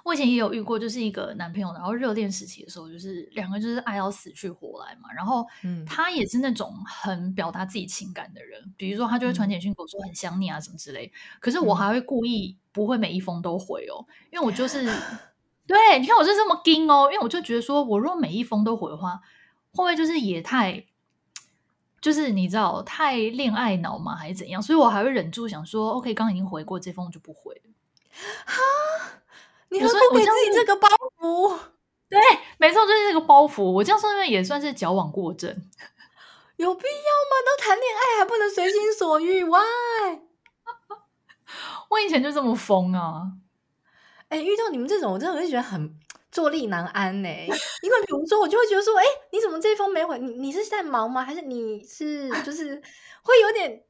[0.05, 5.13] 我以前也有遇过，就是一个男朋友，然后热恋时期的时候，就是两个就是爱到死去活来嘛。
[5.15, 5.47] 然后，
[5.87, 11.13] 他也是那种很表达自己情感的人，嗯、比如说他就会传简讯给我说很想你啊什么之类。
[11.41, 14.85] 可是我还会故意不会每一封都回哦，因为我就是
[15.67, 19.21] 对，你看我就这么硬哦，因为我就觉得说我如果每一封都回的话，
[19.73, 20.85] 会不会就是也太
[22.01, 24.61] 就是你知道太恋爱脑嘛，还是怎样？
[24.61, 27.63] 所以我还会忍住想说，OK，刚刚已经回过这封，我就不回了。
[28.47, 28.57] 哈。
[29.71, 31.59] 你何不给自己这个包袱？
[32.11, 32.19] 对，
[32.59, 33.63] 没错，就是这个包袱。
[33.63, 35.51] 我这样说，因为也算是矫枉过正。
[36.57, 37.33] 有必要吗？
[37.47, 40.21] 都谈恋爱还不能随心所欲？Why？
[41.89, 43.33] 我以前就这么疯啊！
[44.29, 45.99] 哎、欸，遇到你们这种，我真的会觉得很
[46.31, 47.29] 坐立难安呢。
[47.29, 50.19] 因为比如说，我就会觉得说，哎、欸，你怎么这封没回？
[50.19, 51.25] 你你是在忙吗？
[51.25, 52.81] 还是你是就是
[53.23, 53.85] 会有点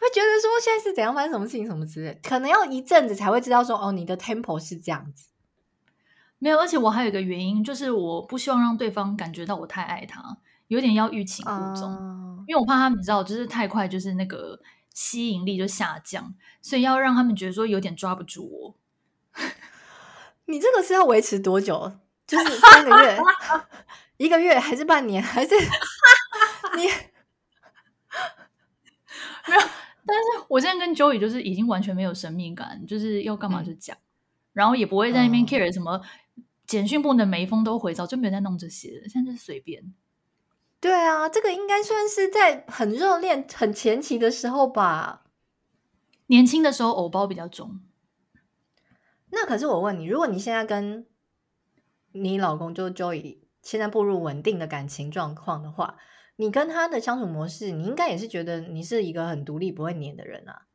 [0.00, 5.28] 会觉得说现在是怎样发生什么事情什么之类，可能要一阵子才会知道说哦，你的 tempo 是这样子。
[6.38, 12.44] 没有，而且我还有一个原因，就是我不希望让对方感觉到我太爱他，有点要欲擒故纵，uh...
[12.46, 14.60] 因为我怕他们知道，就是太快，就是那个
[14.94, 16.32] 吸引力就下降，
[16.62, 18.76] 所以要让他们觉得说有点抓不住我。
[20.44, 21.92] 你这个是要维持多久？
[22.24, 23.18] 就是三个月、
[24.18, 25.54] 一个月，还是半年，还是
[26.76, 26.86] 你
[29.48, 29.60] 没有？
[30.08, 34.00] 但是我现在跟 Joey 就是已经完全没有神秘感，就是要干嘛就讲，嗯、
[34.54, 36.00] 然后也不会在那边 care 什么。
[36.66, 39.94] 简讯部的每一封都回，早就没有在弄这些了，现在就是随便。
[40.80, 45.24] 对啊，这个应该算是在很热恋、很前期的时候吧。
[46.26, 47.80] 年轻的时候，偶包比较重。
[49.30, 51.06] 那可是我问你，如果你现在跟
[52.12, 55.96] 你老公就 Joey 现在步入稳定的感情状况的话，
[56.40, 60.66] 你跟他的相处模式，你应该也是觉得你是一个很独立、不会黏的人啊。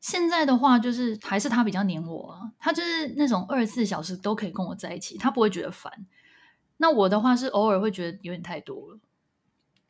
[0.00, 6.06] 现在的话，就是还是他比较黏我啊，他就是那种二十四小时都可以跟我在一起，他不会觉得烦。
[6.76, 9.00] 那我的话是偶尔会觉得有点太多了。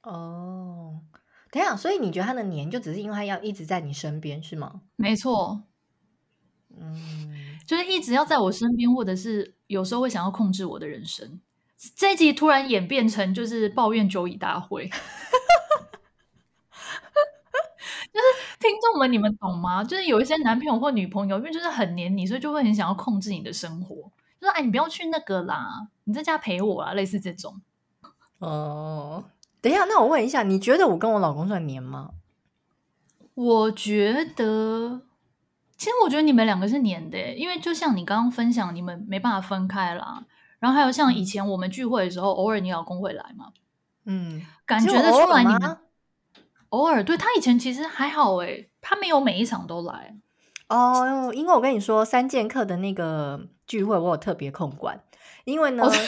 [0.04, 1.02] 哦，
[1.50, 4.80] 等一下，所以你觉得他的黏就只是因为他要一直在你身边是吗？
[4.96, 5.62] 没错，
[6.74, 11.38] 嗯，就是一直要在我身边，或者是有时候会想要控制我的人生。
[11.94, 14.90] 这一集突然演变成就是抱怨 Joey 大会。
[18.58, 19.84] 听众们，你们懂吗？
[19.84, 23.94] 就是有一些男朋友或女朋友，因为就是很黏你，所以就会很想要控制你的生活，
[24.40, 27.60] 就说：“哎，你不要去那个啦，你在家陪我啊。”类似这种。
[28.38, 29.24] 哦，
[29.60, 32.10] 等一下，那我问一下，你觉得我跟我老公算黏吗？
[33.34, 35.02] 我觉得，
[35.76, 40.24] 其实我觉得你们两个是黏的，因为就像你刚刚分享，你们没办法分开啦。
[40.58, 43.52] 然后还有像以前我们聚会的时候，偶尔你老公会来嘛？
[44.04, 45.78] 嗯，感觉得出来你们。
[46.70, 50.16] 偶尔，对，他以前其实还好诶，他没有每一场都来
[50.68, 51.32] 哦。
[51.34, 55.02] 因为我跟你说，三剑客的那个聚会，我有特别控管。
[55.44, 56.02] 因为呢， 为什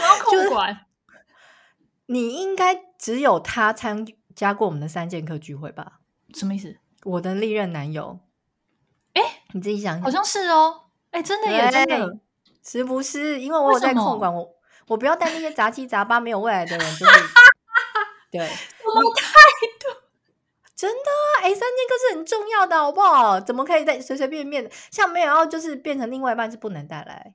[0.00, 0.86] 么要控管？
[2.06, 6.00] 你应该只有他参加过我们的三剑客聚会吧？
[6.34, 6.76] 什么意思？
[7.04, 8.18] 我的历任男友？
[9.14, 10.85] 哎，你自己想想，好像是哦。
[11.16, 12.18] 哎，真的耶真的，
[12.62, 13.40] 是不是？
[13.40, 14.54] 因为我有在控管我，
[14.86, 17.12] 我不要带那些杂七杂八、没有未来的人，就是。
[18.30, 19.24] 对，什么态
[19.80, 19.96] 度？
[20.74, 23.40] 真的啊，哎，三剑客是很重要的，好不好？
[23.40, 24.70] 怎么可以再随随便便的？
[24.90, 27.32] 像没有要就是变成另外一半是不能带来。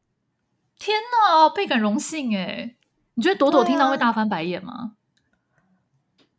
[0.78, 2.76] 天哪，倍感荣幸哎！
[3.15, 4.74] 你觉得朵朵听到会大翻白眼吗？
[4.74, 4.91] 啊、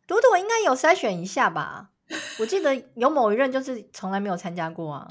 [0.07, 1.89] 朵朵应该有筛选一下吧？
[2.39, 5.09] 我记得有某一任就是从来没有参加过啊。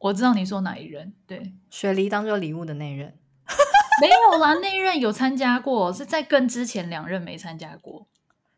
[0.00, 3.18] 我知道你说哪一任，对，雪梨当做礼物的那一任，
[4.00, 8.08] 没有啦，那一任有参加过，是在更之前两任没参加过。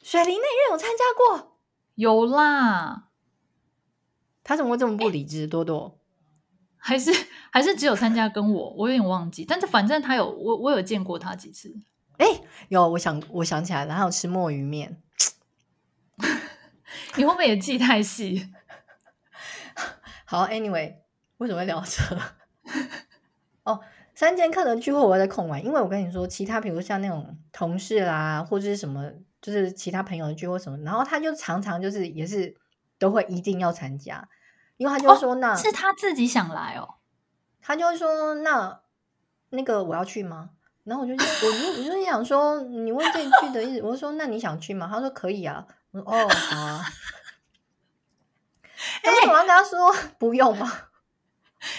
[0.01, 1.59] 雪梨那一任有参加过，
[1.95, 3.09] 有啦。
[4.45, 5.47] 他怎么会这么不理智？
[5.47, 6.01] 多多
[6.77, 7.13] 还是
[7.53, 9.45] 还是只有参加跟我，我有点忘记。
[9.45, 11.73] 但是反正他有我，我有见过他几次。
[12.19, 12.27] 哎，
[12.69, 15.01] 有，我想我想起来了，他有吃墨鱼面。
[17.17, 18.53] 你会不会也记太细？
[20.25, 20.97] 好，Anyway，
[21.43, 22.19] 为什么会聊这？
[23.65, 23.81] 哦，
[24.15, 29.13] 三剑客的聚会我在空完，因为我跟你说，其他比如像那种同事啦，或者是什么。
[29.43, 32.55] 就是其他朋友的聚会什么，然后他就常常就是也是
[32.97, 34.29] 都会一定要参加，
[34.77, 36.95] 因为他就说那、哦、是他自己想来哦，
[37.61, 38.83] 他就说那
[39.51, 40.51] 那个我要去吗？
[40.85, 44.89] 然后我就我就我就想说你问这句的意思，我就说那你想去吗？
[44.89, 46.85] 他说可以啊，我说哦好啊，
[49.03, 50.71] 哎、欸，为什么要跟他说不用吗？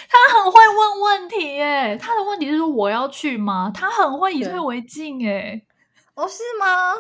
[0.10, 3.72] 他很会问问题耶，他的问题是说我要去吗？
[3.74, 5.65] 他很会以退为进诶。
[6.15, 6.93] 哦是吗？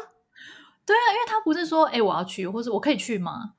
[0.85, 3.53] 对啊，因为他不是说，哎，我要去，或者我可以去吗？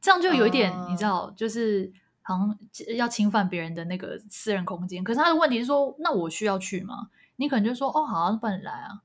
[0.00, 0.88] 这样就有一点，uh...
[0.88, 2.58] 你知道，就是好像
[2.96, 5.04] 要侵犯别人的那个私人空间。
[5.04, 7.08] 可是他的问题是说，那我需要去吗？
[7.36, 9.02] 你可能就说，哦，好啊，那不然你来啊。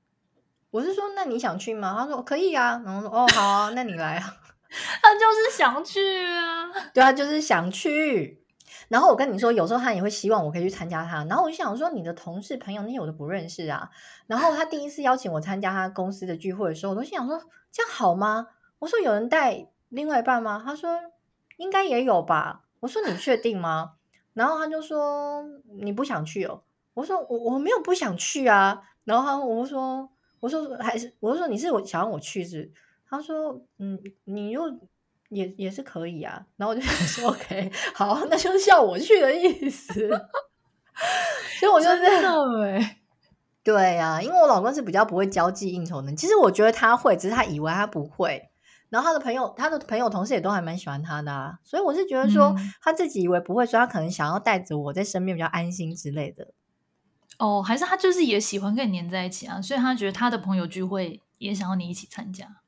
[0.71, 1.95] 我是说，那你想去吗？
[1.99, 2.81] 他说可以啊。
[2.83, 4.37] 然后说，哦，好啊，那你来啊。
[5.03, 6.71] 他就是想去啊。
[6.93, 8.40] 对啊，就是想去。
[8.91, 11.23] 然后我跟你说，有时候他也会希望我可以去参加他。
[11.23, 13.89] 然后我就想说，你的同事朋友那些我都不认识啊。
[14.27, 18.49] 然后他第一次邀请我参加他公司的聚会的时候，我都心想说，这样好吗？
[18.79, 20.61] 我说有人带另外一半吗？
[20.65, 20.89] 他说
[21.55, 22.65] 应该也有吧。
[22.81, 23.93] 我说你确定吗？
[24.33, 25.41] 然后他就说
[25.81, 26.63] 你不想去哦。
[26.93, 28.81] 我说我我没有不想去啊。
[29.05, 30.09] 然后他我说
[30.41, 32.69] 我说还是我说你是我想让我去是？
[33.09, 34.63] 他说嗯，你又。
[35.31, 39.93] 也也是可以啊，然后我就想说， OK，好，那就是叫我去的意思。
[41.59, 42.95] 所以我就是 对，
[43.63, 46.13] 对呀、啊，因为我老公是比较不会交际应酬的。
[46.13, 48.49] 其实我觉得他会，只是他以为他不会。
[48.89, 51.57] 然后他的朋友、他的朋友、同事也都还蛮喜欢他的啊。
[51.63, 56.49] 所以我是觉得说，嗯、他自己以为不会说，他可能想要带着我在身边比较安心之类的。
[57.39, 59.61] 哦，还是他就是也喜欢跟你黏在一起啊？
[59.61, 62.60] 所以他觉得他的朋友聚会也想要你一起参加。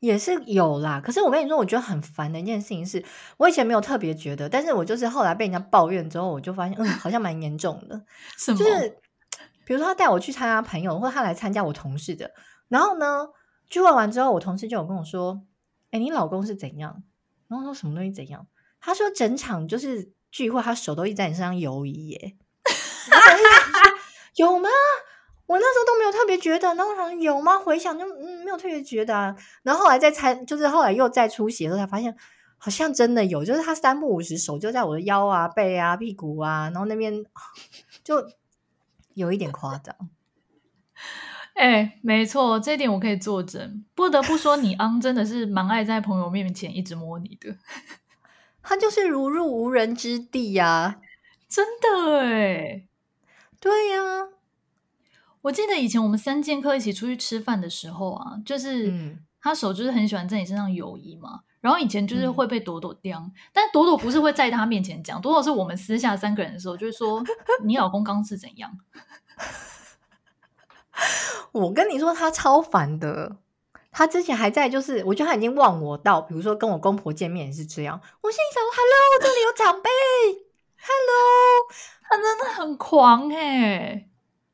[0.00, 3.04] 也是有啦，可是我跟你说，我觉得很烦的一件事情是，
[3.36, 8.02] 我以前没有特别觉得，但是我就是后来被人家抱怨之后，我就发现，嗯，好像蛮严重的。
[8.36, 8.58] 什么？
[8.58, 8.98] 就是
[9.64, 12.32] 比如说他带我去参加朋友，或者他来参加我同事的，
[12.68, 13.28] 然后呢，
[13.68, 15.42] 聚会完之后，我同事就有跟我说
[15.92, 17.02] ：“哎，你老公是怎样？”
[17.48, 18.46] 然后说什么东西怎样？
[18.80, 22.36] 他说整场就是聚会，他手都一直在你身上游移耶。
[24.36, 24.68] 有吗？
[25.50, 27.58] 我那时候都没有特别觉得，然后我想有吗？
[27.58, 29.34] 回想就嗯，没有特别觉得啊。
[29.64, 32.16] 然后后来再参，就是后来又再出席的时候，才发现
[32.56, 37.12] 好像真的有，就是他三不五时手就在我的腰啊、背啊、屁股啊，然后那边
[38.04, 38.24] 就
[39.14, 39.92] 有一点夸张。
[41.54, 43.84] 哎、欸，没错，这一点我可以作证。
[43.96, 47.56] 不得不说，你昂真的是蛮爱在朋友面前一直摸你的，
[48.62, 51.00] 他就是如入无人之地呀、啊，
[51.48, 52.86] 真的哎，
[53.58, 54.28] 对呀、啊。
[55.42, 61.40] 我记得以前我们三剑客一起出去吃饭的时候啊，就是他手就是很喜欢在你身上游移嘛。
[61.60, 67.22] 然后以前就是会被朵朵刁，嗯、但朵朵不是会在他面前讲，朵朵是我们私下三个人的时候，就是说
[67.64, 68.70] 你老公刚是怎样。
[71.52, 73.36] 我跟你说，他超烦的。
[73.92, 78.00] 他之前还在，就是我觉得他已经忘我到，比如说跟我公婆见面也是这样。
[78.20, 79.90] 我心里想说：“Hello，这里有长辈。
[80.80, 81.66] ”Hello，
[82.08, 84.08] 他真的很狂哎。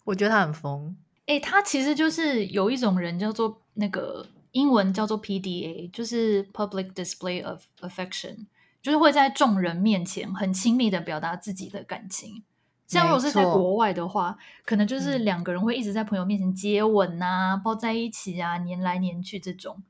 [0.07, 0.97] 我觉得他很疯，
[1.27, 8.47] 哎、欸，他其实就是有一种人叫做那个英文叫做 PDA，就是 Public Display of Affection，
[8.81, 12.45] 就是会在众人面前很亲密的表达自己的感情。
[12.87, 19.83] 像如果是在国外的话，可能就是两个人会一直在朋友面前接吻啊、抱在一起啊、黏来黏去这种。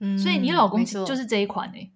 [0.00, 1.92] 嗯，所以你老公就是这一款哎、欸，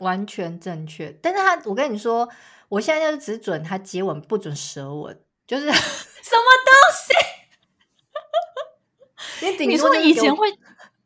[0.00, 1.10] 完全正确。
[1.22, 2.28] 但是他，我跟你说，
[2.68, 5.72] 我现在就只准他接吻，不准舌吻，就是。
[6.24, 6.72] 什么东
[9.44, 9.60] 西？
[9.68, 10.48] 你说以前会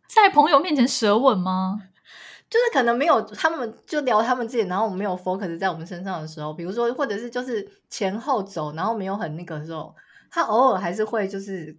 [0.06, 1.82] 在朋友面前舌吻吗？
[2.48, 9.92] 就是可能没有，他们就聊他们自己，然后我们没有 focus 在我们身上的时候，比如说，或者是就是前后走，然后没有很那个的时候，
[10.30, 11.76] 他偶尔还是会就是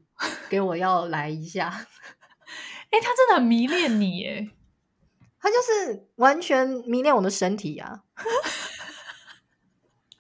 [0.50, 1.68] 给我要来一下。
[1.70, 4.50] 哎、欸，他真的很迷恋你耶，
[5.40, 8.24] 他就是完全迷恋我的身体呀、啊，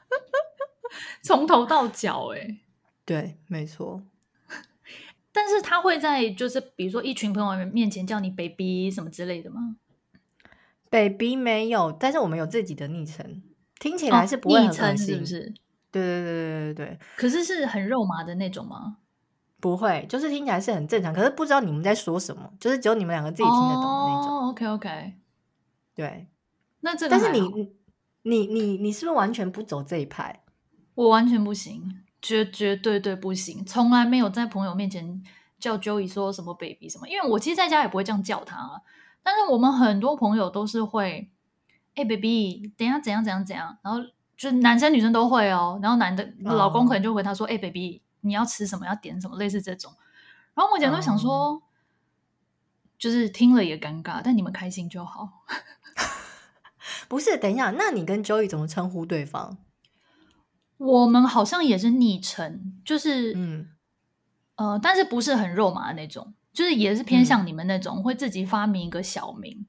[1.21, 2.61] 从头到脚哎。
[3.09, 4.03] 对，没错。
[5.33, 9.77] 但是他会在就是比如说一群朋友面前叫你 baby 什么之类的吗
[10.91, 13.41] ？baby 没有，但是我们有自己的昵称，
[13.79, 15.53] 听起来是不会很恶心，哦、是不是？
[15.91, 16.99] 对对对对对对。
[17.17, 18.97] 可是是很肉麻的那种吗？
[19.59, 24.35] 不会，就是听起来是很正常，可是不知道你们在说什么，就是只有你们两个自己听得懂的那种。
[24.35, 25.13] 哦、OK OK，
[25.95, 26.27] 对。
[26.81, 27.73] 那这个，但是你
[28.21, 30.43] 你你你是不是完全不走这一派？
[30.93, 32.03] 我完全不行。
[32.21, 35.23] 绝绝对对不行，从来没有在朋友面前
[35.59, 38.81] 叫 Joey 说什么 baby 什么，因为我其实在家也不会这样叫他啊。
[39.21, 41.29] 但是我们很多朋友都是会，
[41.95, 43.99] 哎、欸、baby，等一下怎样怎样怎样，然后
[44.37, 45.79] 就男生女生都会哦。
[45.83, 47.59] 然后男的老公可能就回他说，哎、oh.
[47.59, 48.85] 欸、baby，你要吃什么？
[48.85, 49.37] 要点什么？
[49.37, 49.93] 类似这种。
[50.55, 51.61] 然后我讲都想说，oh.
[52.97, 55.43] 就是听了也尴尬，但你们开心就好。
[57.07, 59.57] 不是，等一下，那你跟 Joey 怎么称呼对方？
[60.79, 63.67] 我们好像也是昵称，就是嗯
[64.55, 69.67] 呃，但是不是很肉麻的那种，就是也是偏向你们那种，嗯、会自己发明一个小名，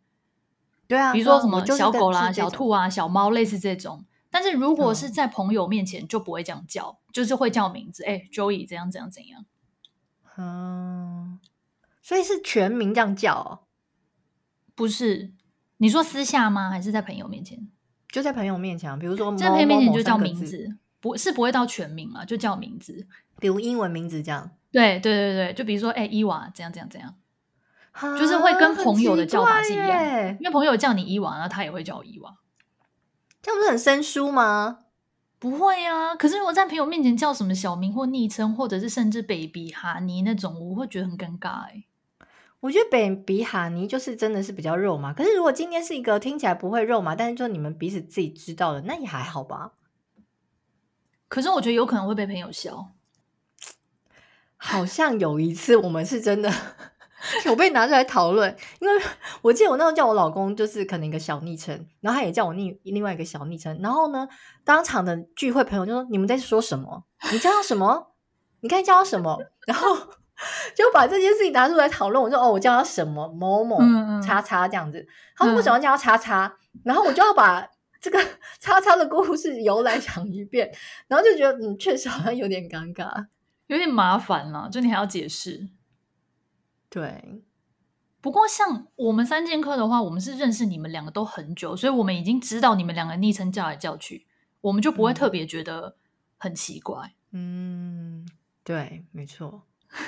[0.87, 4.05] 对啊，比如说什么小狗啦、小兔啊、小猫，类似这种。
[4.31, 9.45] 但是如果是在朋友面前，就不会这样叫，嗯、就是会叫名字，哎、欸，Joey 怎样怎样怎样。
[10.37, 11.41] 嗯，
[12.01, 13.67] 所以是全名这样叫哦？
[14.77, 15.33] 不是？
[15.79, 16.71] 你说私下吗？
[16.71, 17.69] 还是在朋友面前？
[18.09, 20.77] 就在朋友面前，比如说在朋友面前就叫名字。
[21.01, 23.07] 不是不会到全名啊，就叫名字，
[23.39, 24.51] 比如英文名字这样。
[24.71, 27.17] 对对对对，就比如说，哎、欸，伊娃，这样这样这样，
[28.17, 30.39] 就是会跟朋友的叫法是一样。
[30.39, 32.37] 因为朋友叫你伊娃，然后他也会叫我伊娃，
[33.43, 34.79] 这样不是很生疏吗？
[35.41, 41.85] 不会啊，可是如果在朋友面前叫什么小名或昵称，或者是甚至 baby 哈尼那种，我会觉得很尴尬哎。
[42.61, 49.73] 我觉得 baby 哈尼就是真的是比较肉麻，可是如果今天是一个听起来不会肉麻，但是就你们彼此自己知道的，那也还好吧。
[51.31, 52.89] 可是我觉得有可能会被朋友笑。
[54.59, 56.53] 好像有一次我们是真的
[57.47, 59.03] 有被拿出来讨论，因为
[59.41, 64.29] 我记得我那时候叫我老公就是可能一个小昵称，然后他也叫我另另外一个小昵称，然后呢，
[64.65, 67.05] 当场的聚会朋友就说：“你们在说什么？
[67.33, 68.13] 你叫他什么？
[68.61, 69.97] 你该叫他什么？” 然后
[70.75, 72.23] 就把这件事情拿出来讨论。
[72.23, 73.79] 我说哦，我叫他什么某某
[74.23, 75.07] 叉叉这样子。
[75.37, 76.55] 他说为什么要叫他叉叉？
[76.85, 77.67] 然后我就要把
[78.01, 78.19] 这个
[78.59, 80.73] 叉叉的故事由来讲一遍，
[81.07, 83.27] 然后就觉得嗯，确实好像有点尴尬，
[83.67, 84.69] 有点麻烦了。
[84.73, 85.69] 就你还要解释。
[86.89, 87.43] 对。
[88.23, 94.27] 不过像我们三剑客的话，我们是认识你们两个都很久，所以我们已经知道你们两个昵称叫来叫去，
[94.61, 95.97] 我们就不会特别觉得
[96.37, 97.15] 很奇怪。
[97.31, 98.29] 嗯，
[98.63, 99.63] 对，没错。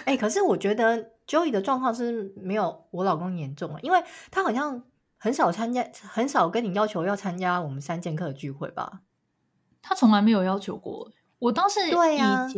[0.05, 4.85] 哎、欸，可是我觉得 Joey 的状况是没有我老公严重啊，因为他好像
[5.23, 9.03] 很少参加，很少跟你要求要参加我们三剑客的聚会吧？
[9.81, 11.13] 他从来没有要求过。
[11.39, 12.49] 我当时以前对、啊、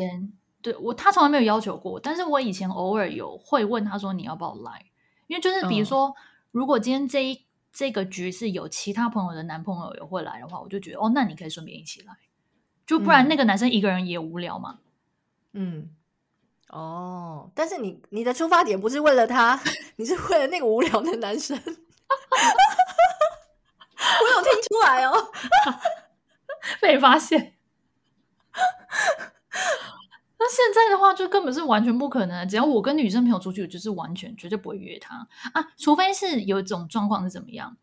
[0.62, 4.82] 对我，他从来没有要求过，但是我以前偶尔有会问他说，你要不要来？
[5.26, 6.14] 因为就是比如说，嗯、
[6.52, 12.16] 如果今天这一这个局是有其他朋友的男朋友也会来的话，我就觉得哦，那你可以顺便一起来，
[12.86, 14.78] 就不然那个男生一个人也无聊嘛。
[15.52, 15.90] 嗯，
[16.70, 19.60] 哦，但是你你的出发点不是为了他，
[19.96, 21.60] 你是为了那个无聊的男生。
[24.22, 25.30] 我有听出来哦，
[26.80, 27.56] 被发现。
[30.38, 32.46] 那现在的话，就根本是完全不可能。
[32.48, 37.76] 只要我跟女生朋友出去，我就是完全绝对不会约她啊，除非是有一种状况是怎么样，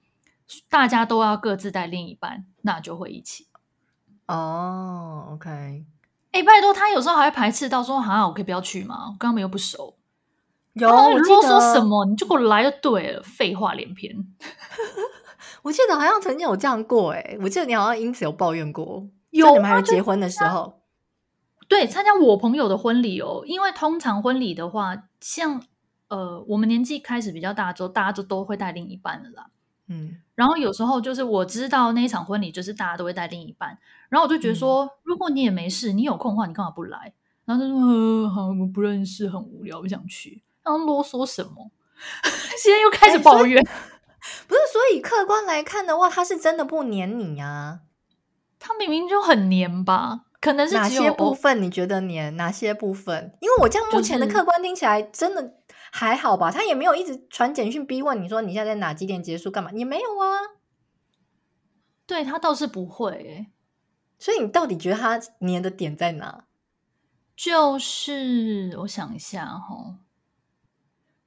[0.70, 3.48] 大家都要各自带另一半，那就会一起。
[4.28, 5.50] 哦，OK。
[5.50, 9.08] 哎、欸，拜托，他有时候还会排斥到说：“好像我可以不要去吗？
[9.08, 9.98] 我跟他们又不熟。”
[10.74, 14.16] 有，我记得说什么你就给我来就对了，废话连篇。
[15.64, 20.80] 我记得好像曾经有这样过，哎，我记得你好像因此有抱怨过，有你们还没结婚的时候。
[21.68, 25.62] 对，参加我朋友的婚礼哦，因为通常婚礼的话，像
[26.08, 29.48] 呃，我们年纪开始比较大之后，大家就都会带另一半了啦。
[29.88, 33.78] 嗯，然后有时候就是我知道那一场婚礼就是大家都会带另一半，
[34.10, 37.14] 然后我就觉得说，嗯、如果你也没事，你有空的话，你干嘛不来？
[37.46, 40.42] 然后他说，呃，好，我不认识，很无聊，不想去。
[40.64, 41.72] 然后啰嗦什么？
[42.58, 43.72] 现在又开始抱怨，欸、
[44.48, 44.60] 不是？
[44.72, 47.82] 所以客观来看的话，他是真的不黏你啊？
[48.60, 50.26] 他明明就很黏吧？
[50.40, 52.36] 可能是哪些部分你觉得黏？
[52.36, 53.38] 哪些部分？
[53.42, 55.58] 因为我这样目前的客观听起来真的
[55.92, 56.50] 还好吧？
[56.52, 59.72] 他也没有一直传简讯逼问你说你现在在哪几点结束干嘛？
[59.72, 60.26] 也没有啊。
[62.08, 63.52] 对，他倒是不会欸。
[64.18, 66.46] 所以你到底觉得他黏的点在哪？
[67.36, 69.96] 就是我想一下哈，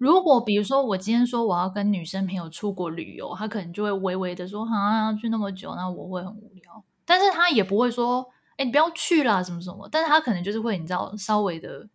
[0.05, 6.85] 如果比如说我今天说我要跟女生朋友出国旅游，他可能就会微微的说啊，要去那么久，那我会很无聊。
[7.07, 8.31] 但是他也不会说。
[8.57, 9.89] 哎，你不要去啦，什么什么？
[9.91, 11.89] 但是他可能就是会，你知道，稍微的、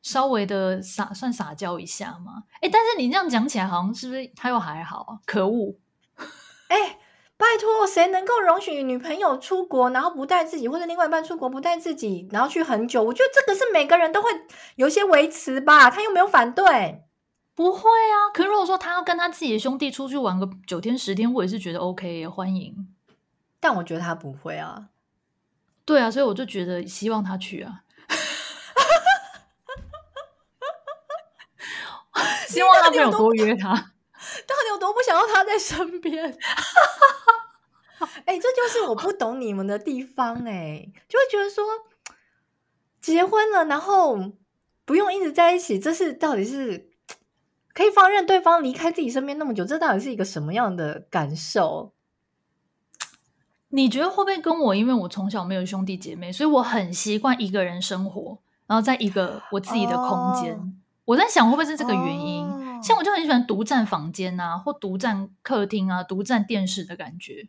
[0.00, 2.44] 稍微的撒算撒娇一下嘛。
[2.60, 5.18] 哎，但是你这样讲起来，好像是不是他又还好？
[5.26, 5.74] 可恶！
[6.68, 6.96] 哎，
[7.38, 13.02] 拜托，谁能够容许女朋友出国，然后不带自己，或者另外一半出国不带自己，然后去很久？
[13.02, 14.30] 我觉得这个是每个人都会
[14.76, 15.90] 有些维持吧。
[15.90, 17.04] 他又没有反对，
[17.54, 18.32] 不会啊。
[18.32, 22.88] 可是如果说他要跟他自己的兄弟出去玩个九天十天，我也是觉得 OK，欢迎。
[23.60, 24.86] 但我觉得他不会啊。
[25.84, 27.82] 对啊，所以我就觉得希望他去啊，
[32.48, 36.38] 希望他没有多约他，到底有多不想要他在身边？
[38.26, 41.64] 哎、欸，这就是我不懂你们的地方哎、欸，就会觉得说
[43.00, 44.32] 结婚了，然后
[44.84, 46.90] 不用一直在一起，这是到底是
[47.72, 51.92] 可以放任对方离开自己身边那么久，这到底是一个什么样的感受？
[53.70, 54.74] 你觉得会不会跟我？
[54.74, 60.54] 因为我从小没有兄弟姐妹，所以我很习惯一个人生活，然后在一个我自己的空间。
[60.54, 60.64] Oh.
[61.04, 62.82] 我在想，会不会是这个原因？Oh.
[62.82, 67.48] 像我就很喜欢独占房间啊，或独占客厅啊，独占电视的感觉。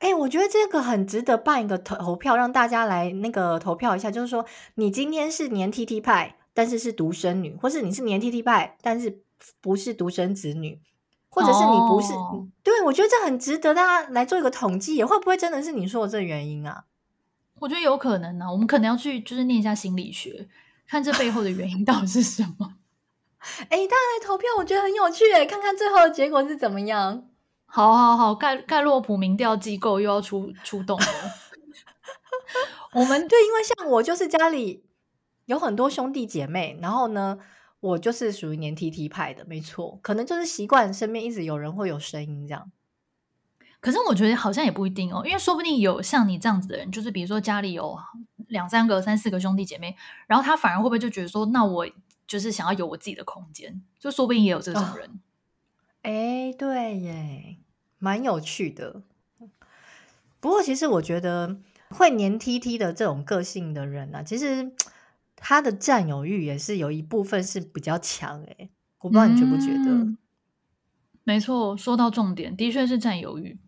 [0.00, 4.10] 哎、欸，我觉得这个很值得办一个投票，让大家来那个投票一下。
[4.10, 4.44] 就是说，
[4.74, 9.22] 你今天是年 T T 派，但是是独生女，或是你是年 T T 派，但是
[9.60, 10.80] 不是独生子女。
[11.32, 12.42] 或者是你不是、oh.
[12.60, 16.86] 对，我觉得这很值得大家来做一个统计，也会不会真的是你说的这原因啊？
[17.60, 20.48] 我觉得有可能啊，我们可能要去就是念一下心理学，
[20.88, 22.74] 看这背后的原因到底是什么。
[23.70, 27.29] 哎、欸，大家来投票，我觉得很有趣诶，看看最后的结果是怎么样。
[27.70, 31.06] 好好好，盖盖洛普民调机构又要出出动了。
[32.92, 34.84] 我们对，因为像我就是家里
[35.46, 37.38] 有很多兄弟姐妹，然后呢。
[37.80, 42.70] 我就是属于黏 T T 派的，没错，可能就是习惯身边一直有人会有声音这样。
[43.80, 47.98] 可是我觉得好像也不一定哦，因为说不定有像你这样子的人，就是比如说家里有
[48.48, 49.96] 两三个、三四个兄弟姐妹，
[50.26, 51.88] 然后他反而会不会就觉得说，那我
[52.26, 55.18] 就是想要有我自己的空间，就说不定也有这种人。
[56.02, 57.56] 哎、哦，对耶，
[58.00, 59.04] 蛮有趣的。
[60.40, 61.58] 不过其实我觉得
[61.90, 64.72] 会黏 T T 的这种个性的人啊，其实。
[65.42, 69.90] 他的占有欲也是有一部分是比较强诶，我不知道你觉不觉得？
[69.90, 70.18] 嗯、
[71.24, 73.58] 没错，说到重点，的确是占有欲。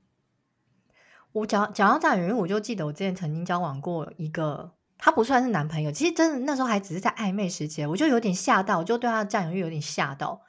[1.32, 10.42] 我讲讲到占有欲，我就记得我之前曾经交往过一个，他不算是男朋友，其实真的那时候还只是在暧昧时期，我就有点吓到，我就对他的占有欲有点吓到。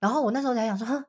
[0.00, 1.04] 然后我那时候才想说，哼，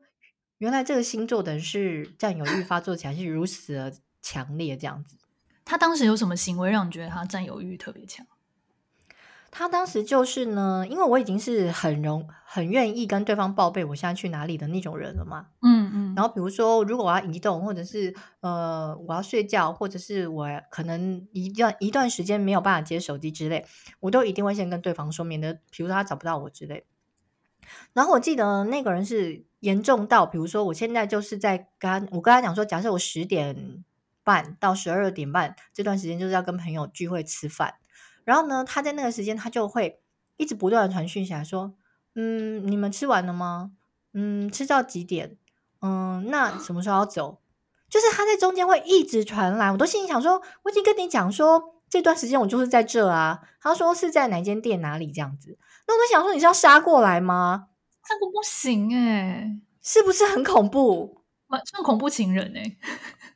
[0.58, 5.18] 原来这个星座的人是占有欲发作起来是如此的强烈，这样子。
[5.64, 8.26] 他当时有什么行为让你觉得他占有欲特别强？
[9.50, 15.48] 他当时就是呢，因为我已经是很容很愿意跟对方报备我现在去哪里的那种人了嘛。
[15.62, 16.16] 嗯嗯。
[16.16, 23.66] 然后比如说，如果我要移动，或者是呃我要睡觉，或者是我可能一段一段时间没有办法接手机之类，
[24.02, 26.86] 我都一定会先跟对方说，免得比如说他找不到我之类。
[27.94, 33.84] 然后我记得那个人是严重到，比如说我现在就是在跟我跟他讲说，假设我十点
[34.24, 37.76] 半到十二点半这段时间就是要跟朋友聚会吃饭。
[38.24, 40.02] 然后呢，他在那个时间，他就会
[40.36, 41.74] 一直不断的传讯息来说
[42.14, 43.72] ：“嗯，你们吃完了吗？
[44.14, 45.38] 嗯，吃到几点？
[45.82, 47.40] 嗯，那什么时候要走？”
[47.90, 57.68] 就是他在中间会一直传来，我都心里想说：“我已经跟你讲说，这段时间我就是在这啊。”他说是在哪间店哪里这样子，那我都想说你是要杀过来吗？
[58.08, 61.22] 这个不行诶，是不是很恐怖？
[61.66, 62.78] 算恐怖情人诶，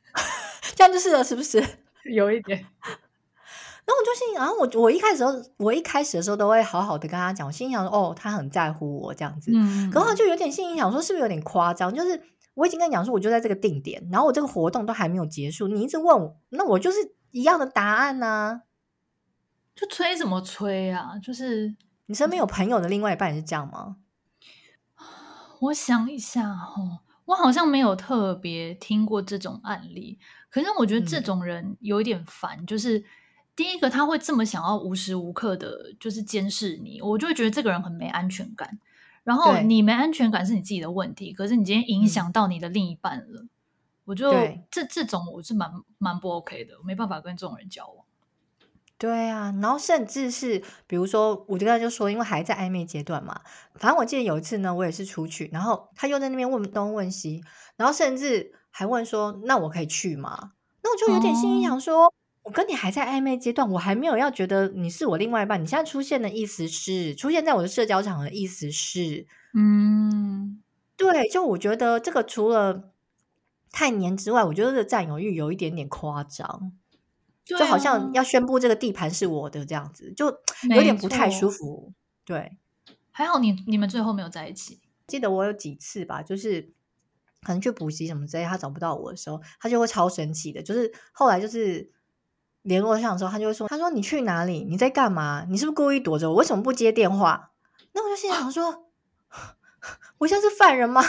[0.74, 1.62] 这样就是了，是不是？
[2.12, 2.58] 有一点。
[3.84, 9.50] 然后我就心，然后我我一开始时候，我一开始的时候都会好好的跟他讲，我心想说，哦，他很在乎我这样子。
[9.54, 11.92] 嗯，可后就有点心里想说，是不是有点夸张？
[11.92, 12.22] 就是
[12.54, 16.98] 我已经跟你讲说，我就在这个定点，然后我这个活动都还没有结束，你一直问我，那我就是
[17.32, 18.62] 一样的答案呢、啊？
[19.74, 21.18] 就催什么催啊？
[21.20, 21.74] 就是
[22.06, 23.96] 你身边有朋友的另外一半是这样吗？
[25.62, 30.18] 我想一下哦，我好像没有特别听过这种案例。
[30.50, 33.04] 可是我觉得这种人有一点烦，嗯、就是。
[33.54, 38.78] 第一个，他会这么想要无时无刻的，就是监视你，我就会觉得这个人很没安全感。
[39.24, 43.50] 然后你没安全感是你自己的问题，可是你今天影响到你的另一半了，嗯、
[44.06, 44.32] 我就
[44.70, 48.06] 这这种我是蛮蛮不 OK 的，我没办法跟这种人交往。
[49.02, 53.40] 对啊，然后甚至是比如说，我刚才就说，因为还在暧昧阶段嘛，
[53.74, 57.42] 反正我记得有一次呢，我也是出去，然后他又在那边问东问西，
[57.76, 60.52] 然后甚至还问说：“那我可以去吗？”
[60.84, 62.04] 那我就有点心里想说。
[62.06, 62.12] 哦
[62.44, 65.62] 我跟你还在暧昧阶段，我还没有要觉得你是我另外一半。
[65.62, 70.60] 你现在出现的意思是出现在我的社交场的意思是，嗯，
[70.96, 72.90] 对，就我觉得这个除了
[73.70, 76.72] 太黏之外，我觉得这个占有欲有一点点夸张，
[77.44, 80.26] 就好像要宣布这个地盘是我的这样子，就
[80.74, 81.92] 有点不太舒服。
[82.24, 82.58] 对，
[83.10, 84.80] 还好你你们最后没有在一起。
[85.06, 86.72] 记得我有几次吧，就是
[87.42, 90.62] 可能去补习什么之类，他找不到我的时候，他就会超生气的。
[90.62, 91.90] 就是后来就是。
[92.62, 94.62] 联络上的时候，他就会说：“他说你去哪里？
[94.62, 95.44] 你在干嘛？
[95.50, 96.36] 你是不是故意躲着我？
[96.36, 97.50] 为什么不接电话？”
[97.90, 98.86] 那我就心想说
[100.18, 101.02] ：“我像是犯人吗？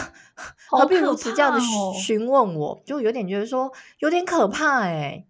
[0.68, 1.60] 何必如此这样的
[1.94, 2.82] 询问我？
[2.88, 5.28] 就有点觉得说有点可怕哎、欸。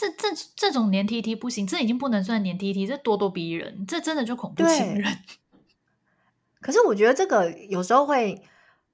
[0.00, 5.18] 这这这种黏 T T 不行，这已经不能算黏 T T，这咄咄逼人，这真的就恐怖情人。
[6.60, 8.42] 可是我觉得这个有时候会。”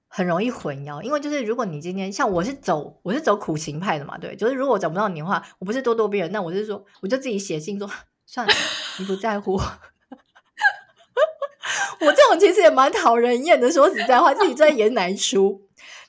[0.08, 7.90] 很容易混淆，因为就是如果你今天像我是走我是走苦情派的嘛，对，就是如果我找不到你的话，我不是咄咄逼人，那我是说我就自己写信说
[8.24, 8.52] 算了，
[9.00, 9.58] 你不在乎我，
[12.00, 15.60] 我这种其实也蛮讨人厌的，说实在话，自己在演哪一出？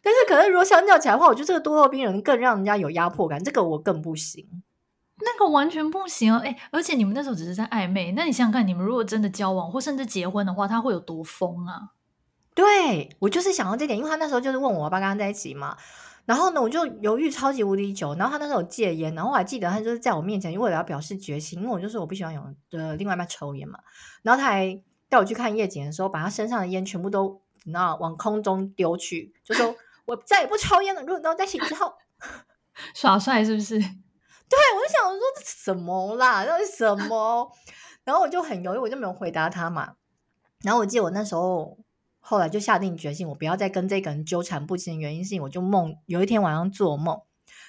[0.04, 4.48] 但是可能如果相较起来的话，我觉得这个咄咄逼人更让人家有压迫感，这个我更不行，
[5.20, 11.92] 那个完全不行哎，而且你们那时候只是在暧昧，那你想想看，你们如果真的交往或甚至结婚的话，他会有多疯啊？
[12.54, 15.78] 对，我就是想到这点，因为他那时候就是问我要不要跟他在一起嘛，
[16.26, 22.42] 然后呢，我就犹豫超级无敌久，然后他那时候有戒烟，然后我还记得他就是在我面前，因为我要表示决心，因为我就说我不喜欢有
[22.72, 23.80] 的另外一半抽烟嘛，
[24.24, 31.02] 然后他还带我去看夜景的时候，把他身上的烟全部都你知道往空中丢去，就说 我再也不抽烟了。
[31.02, 31.94] 如果跟我在一起之后
[32.94, 33.80] 耍帅是不是？
[34.50, 37.52] 对，我就想说这什么啦，那是什么？
[38.04, 39.96] 然后我就很犹豫，我就没有回答他嘛。
[40.62, 41.78] 然后我记得我那时候。
[42.30, 45.00] 后来就下定决心，我不要再跟这个人纠缠不清。
[45.00, 47.22] 原因是，我就梦有一天晚上做梦，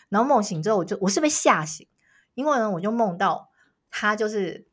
[0.08, 1.86] 然后梦醒之后，我就我是被吓醒，
[2.34, 3.50] 因为呢，我就梦到
[3.88, 4.66] 他就是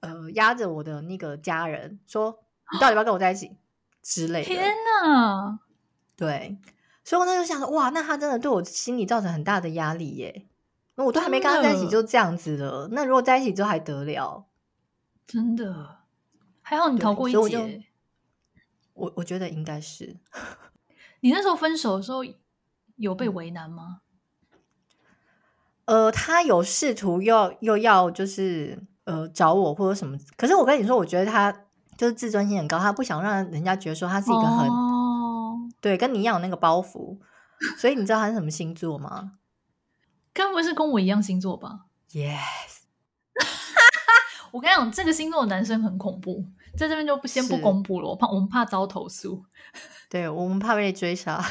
[0.00, 2.40] 呃压着我的那个家人说
[2.74, 3.56] ：“你到底要不要跟我在一起？”
[4.02, 4.46] 之类的。
[4.46, 5.60] 天哪！
[6.16, 6.58] 对，
[7.04, 10.46] 所以我那就想说，哇，那他真的对我心里造成很大的压力耶。
[10.96, 14.46] 那我都还没跟他在一起就这样子了，那如果在一起之后还得了？
[15.26, 15.98] 真的，
[16.60, 17.84] 还好你逃过一劫。
[18.94, 20.16] 我我觉得应该是。
[21.20, 22.20] 你那时候分手的时候
[22.96, 24.00] 有被为难吗？
[25.86, 30.18] 呃，他有试图又又要就是呃找我或者什么。
[30.36, 31.50] 可是我跟你说，我觉得他
[31.96, 37.18] 就是自尊心很高，他不想让人家觉得说他是一个很、哦、对跟你一样有那个包袱。
[37.78, 39.32] 所以你知道他是什么星座吗？
[40.40, 42.80] 该不会是跟我一样星座吧？Yes。
[44.50, 46.44] 我跟你讲，这个星座的男生很恐怖，
[46.76, 49.44] 在这边就不先不公布了，我怕我们怕遭投诉。
[50.08, 51.44] 对，我们怕被追杀。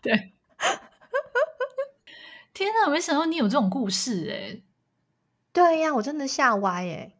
[0.00, 0.32] 对。
[2.52, 2.90] 天哪！
[2.90, 4.62] 没想到你有这种故事哎。
[5.52, 7.14] 对呀，我真的吓歪哎。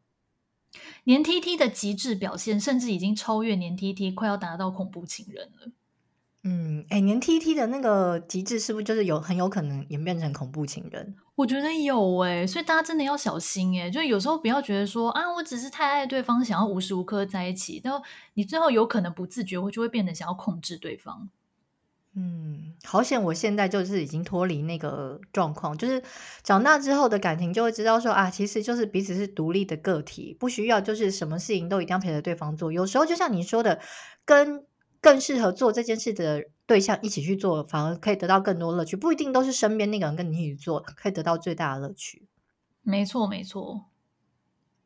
[1.04, 5.72] 黏 T T 的极致表现，甚至已经超越黏 T T，快要达到恐怖情人了。
[6.44, 11.14] 嗯，哎，黏 T T 的那个极致是不是就是有很有可能演变成恐怖情人？
[11.36, 17.92] 我觉得有哎，所以大家真的要小心哎，就有时候不要觉得说啊，我只是太爱对方，想要无时无刻在一起，但
[18.34, 21.30] 你最后有可能不自觉会就会变得想要控制对方。
[22.16, 26.02] 嗯，好险，我现在就是已经脱离那个状况，就是
[26.42, 33.78] 长大之后的感情就会知道说啊，其实就是彼此是独立的个体，不需要就是什么事情都一定要陪着对方做，有时候就像你说的，
[34.24, 34.64] 跟。
[35.02, 38.96] 更适合做这件事的对象一起去做，反而可以得到更多乐趣。
[38.96, 42.28] 不一定都是身边那个人跟你一起做，可以得到最大的乐趣。
[42.82, 43.86] 没错，没错。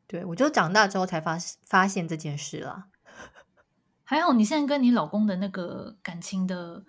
[0.07, 2.87] 对，我就长大之后才发发现这件事啦。
[4.03, 6.83] 还好你现在跟你老公的那个感情的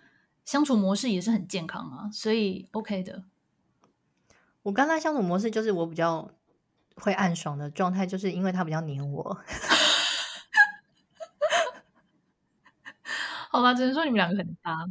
[0.45, 3.25] 相处模式也是很健康啊，所以 OK 的。
[4.63, 6.31] 我跟他相处模式就是我比较
[6.95, 9.39] 会暗爽的状态，就是因为他比较黏我。
[13.51, 14.87] 好吧，只能说你们两个很搭。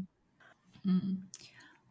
[0.83, 1.27] 嗯，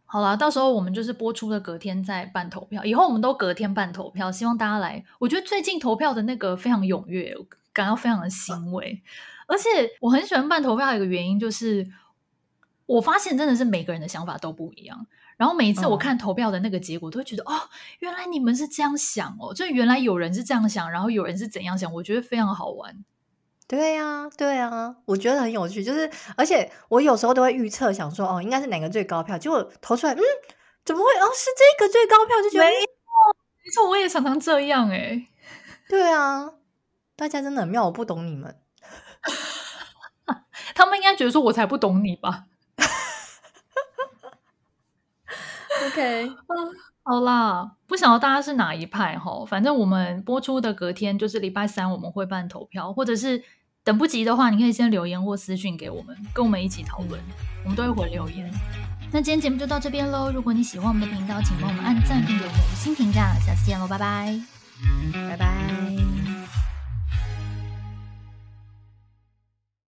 [0.04, 5.04] 好啦，到时候我们就是播出的隔天再办投票，以后我们都隔天办投票，希望大家来。
[5.18, 9.02] 我觉得最近投票的那个非常踊跃，我感到非常的欣慰。
[9.46, 9.68] 啊、而且
[10.00, 11.86] 我很喜欢办投票有一个原因就是，
[12.86, 15.06] 我发现真的是每个人的想法都不一样。
[15.36, 17.60] 然后每一次我看投票的那个结果，都会觉得、嗯、哦，
[17.98, 23.04] 原来你们是这样想哦，就原来有人是这样想，然后有人是怎样想，我觉得非常好玩。
[23.68, 25.82] 对呀、啊，对呀、啊，我觉得很有趣。
[25.82, 30.20] 就是，而且我有时候都会预测，想说哦，应该是哪个最高票，结果投出来，嗯，
[30.84, 31.10] 怎么会？
[31.20, 32.78] 哦，是这个最高票，就觉得没错，
[33.64, 35.26] 没错，我也常常这样哎。
[35.88, 36.52] 对啊，
[37.16, 38.60] 大家真的很妙，我不懂你们。
[40.74, 42.44] 他们应该觉得说我才不懂你吧？
[45.86, 46.36] OK，嗯，
[47.06, 49.44] 好啦，不晓得大家是哪一派哈？
[49.46, 53.42] 反正我们播出的隔天就是礼拜三，我们会办投票，或者是。
[53.86, 57.20] 等不及的话，你可以先留言或私讯给我们，跟我们一起讨论，
[57.62, 58.50] 我们都会回留言。
[59.12, 60.28] 那今天节目就到这边喽。
[60.32, 63.32] 如果你喜欢我们的频道，请帮我们按赞并给我们五星评价。
[63.34, 64.40] 下次见喽，拜拜，
[65.28, 66.35] 拜拜。